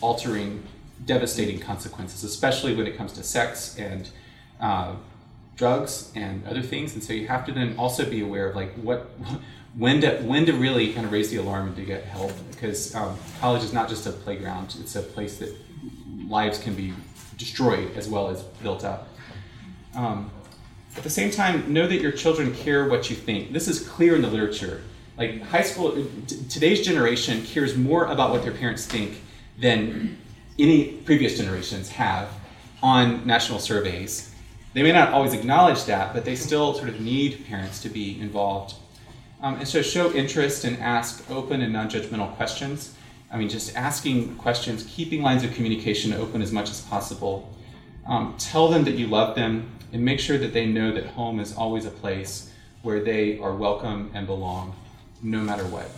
[0.00, 0.62] altering,
[1.04, 4.08] devastating consequences, especially when it comes to sex and
[4.60, 4.94] uh,
[5.56, 6.94] drugs and other things.
[6.94, 9.10] And so you have to then also be aware of like what,
[9.76, 12.94] when to when to really kind of raise the alarm and to get help because
[12.94, 15.52] um, college is not just a playground; it's a place that
[16.28, 16.94] lives can be
[17.36, 19.08] destroyed as well as built up.
[19.96, 20.30] Um,
[20.96, 23.52] at the same time, know that your children care what you think.
[23.52, 24.84] This is clear in the literature.
[25.16, 25.92] Like high school,
[26.26, 29.22] t- today's generation cares more about what their parents think
[29.58, 30.18] than
[30.58, 32.28] any previous generations have
[32.82, 34.34] on national surveys.
[34.74, 38.20] They may not always acknowledge that, but they still sort of need parents to be
[38.20, 38.74] involved.
[39.40, 42.94] Um, and so show interest and ask open and non judgmental questions.
[43.30, 47.52] I mean, just asking questions, keeping lines of communication open as much as possible.
[48.06, 51.40] Um, tell them that you love them and make sure that they know that home
[51.40, 52.52] is always a place
[52.82, 54.74] where they are welcome and belong,
[55.26, 55.90] no matter what.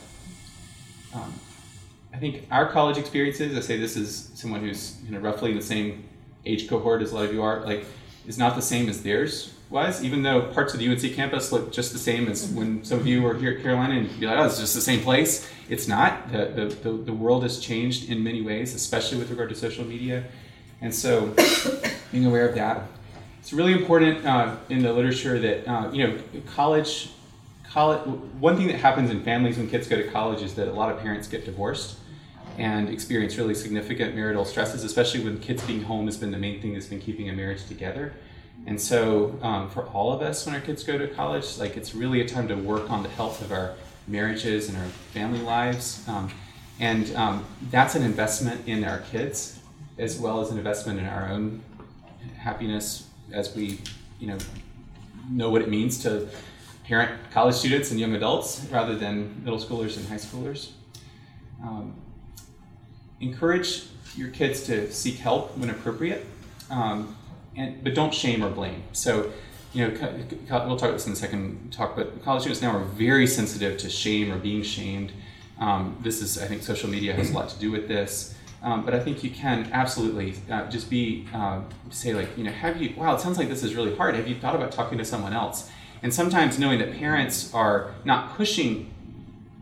[1.14, 1.34] Um,
[2.12, 5.56] I think our college experiences, I say this is someone who's you know, roughly in
[5.56, 6.04] the same
[6.46, 7.84] age cohort as a lot of you are, like,
[8.26, 11.72] is not the same as theirs was, even though parts of the UNC campus look
[11.72, 14.26] just the same as when some of you were here at Carolina and you'd be
[14.26, 15.48] like, oh, it's just the same place.
[15.68, 16.32] It's not.
[16.32, 20.24] The, the, the, world has changed in many ways, especially with regard to social media.
[20.80, 21.34] And so
[22.12, 22.86] being aware of that.
[23.40, 26.18] It's really important uh, in the literature that, uh, you know,
[26.54, 27.10] college,
[27.70, 28.00] college,
[28.40, 30.90] one thing that happens in families when kids go to college is that a lot
[30.90, 31.98] of parents get divorced
[32.56, 36.60] and experience really significant marital stresses, especially when kids being home has been the main
[36.60, 38.12] thing that's been keeping a marriage together.
[38.66, 41.94] And so, um, for all of us, when our kids go to college, like it's
[41.94, 43.74] really a time to work on the health of our
[44.08, 46.06] marriages and our family lives.
[46.08, 46.30] Um,
[46.80, 49.60] and um, that's an investment in our kids,
[49.96, 51.62] as well as an investment in our own
[52.36, 53.80] happiness as we,
[54.18, 54.38] you know,
[55.30, 56.28] know what it means to
[56.88, 60.70] parent college students and young adults rather than middle schoolers and high schoolers.
[61.62, 61.94] Um,
[63.20, 63.84] encourage
[64.16, 66.24] your kids to seek help when appropriate,
[66.70, 67.14] um,
[67.56, 68.82] and but don't shame or blame.
[68.92, 69.30] So,
[69.74, 70.14] you know, co-
[70.48, 73.26] co- we'll talk about this in the second talk, but college students now are very
[73.26, 75.12] sensitive to shame or being shamed.
[75.60, 78.34] Um, this is, I think, social media has a lot to do with this.
[78.62, 81.60] Um, but I think you can absolutely uh, just be uh,
[81.90, 84.26] say like you know have you wow it sounds like this is really hard have
[84.26, 85.70] you thought about talking to someone else
[86.02, 88.90] and sometimes knowing that parents are not pushing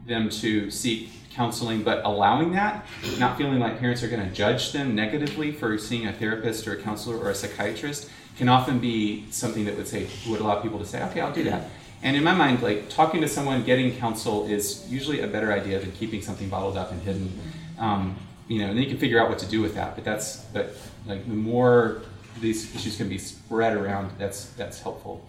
[0.07, 2.87] them to seek counseling but allowing that
[3.19, 6.73] not feeling like parents are going to judge them negatively for seeing a therapist or
[6.73, 10.79] a counselor or a psychiatrist can often be something that would say would allow people
[10.79, 11.69] to say okay I'll do that
[12.03, 15.79] and in my mind like talking to someone getting counsel is usually a better idea
[15.79, 17.39] than keeping something bottled up and hidden
[17.79, 18.17] um,
[18.49, 19.95] you know, and then you can figure out what to do with that.
[19.95, 20.77] But that's but
[21.07, 22.03] like the more
[22.41, 25.25] these issues can be spread around, that's that's helpful.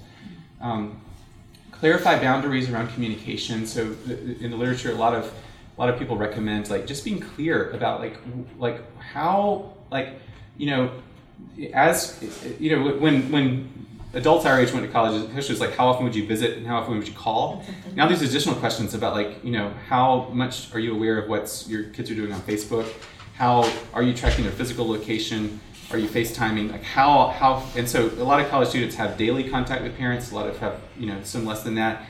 [0.61, 1.01] Um,
[1.71, 3.65] clarify boundaries around communication.
[3.65, 5.33] So th- in the literature, a lot of
[5.77, 8.17] a lot of people recommend like just being clear about like
[8.57, 10.09] like how like
[10.57, 10.91] you know
[11.73, 12.19] as
[12.59, 15.87] you know when when adults our age went to college, the question was like, how
[15.87, 17.63] often would you visit and how often would you call?
[17.95, 21.65] Now there's additional questions about like, you know, how much are you aware of what
[21.67, 22.87] your kids are doing on Facebook?
[23.35, 25.59] How are you tracking their physical location?
[25.89, 26.71] Are you FaceTiming?
[26.71, 30.31] Like how how and so a lot of college students have daily contact with parents.
[30.31, 32.05] A lot of have you know some less than that.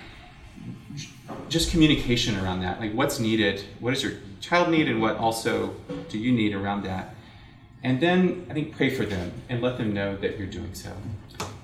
[1.47, 2.80] Just communication around that.
[2.80, 3.63] Like what's needed?
[3.80, 5.75] What does your child need, and what also
[6.09, 7.13] do you need around that?
[7.84, 10.91] And then I think pray for them and let them know that you're doing so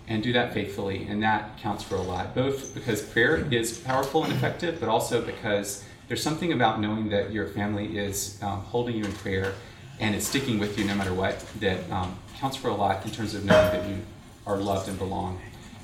[0.07, 2.36] and do that faithfully, and that counts for a lot.
[2.36, 7.32] Both because prayer is powerful and effective, but also because there's something about knowing that
[7.32, 9.55] your family is um, holding you in prayer
[10.00, 13.12] and it's sticking with you no matter what that um, counts for a lot in
[13.12, 13.98] terms of knowing that you
[14.46, 15.39] are loved and belong.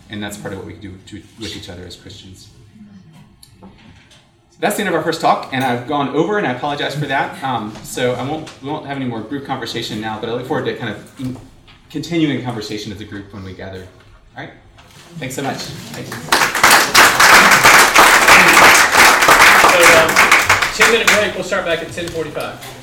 [0.09, 2.49] And that's part of what we do to, with each other as Christians.
[3.61, 6.95] So that's the end of our first talk, and I've gone over, and I apologize
[6.95, 7.41] for that.
[7.43, 10.47] Um, so I won't we won't have any more group conversation now, but I look
[10.47, 11.37] forward to kind of in-
[11.89, 13.87] continuing conversation as a group when we gather.
[14.35, 14.51] All right.
[15.17, 15.57] Thanks so much.
[15.59, 16.01] So,
[19.79, 20.09] um,
[20.75, 22.78] ten minute break, we'll start back at ten forty-five.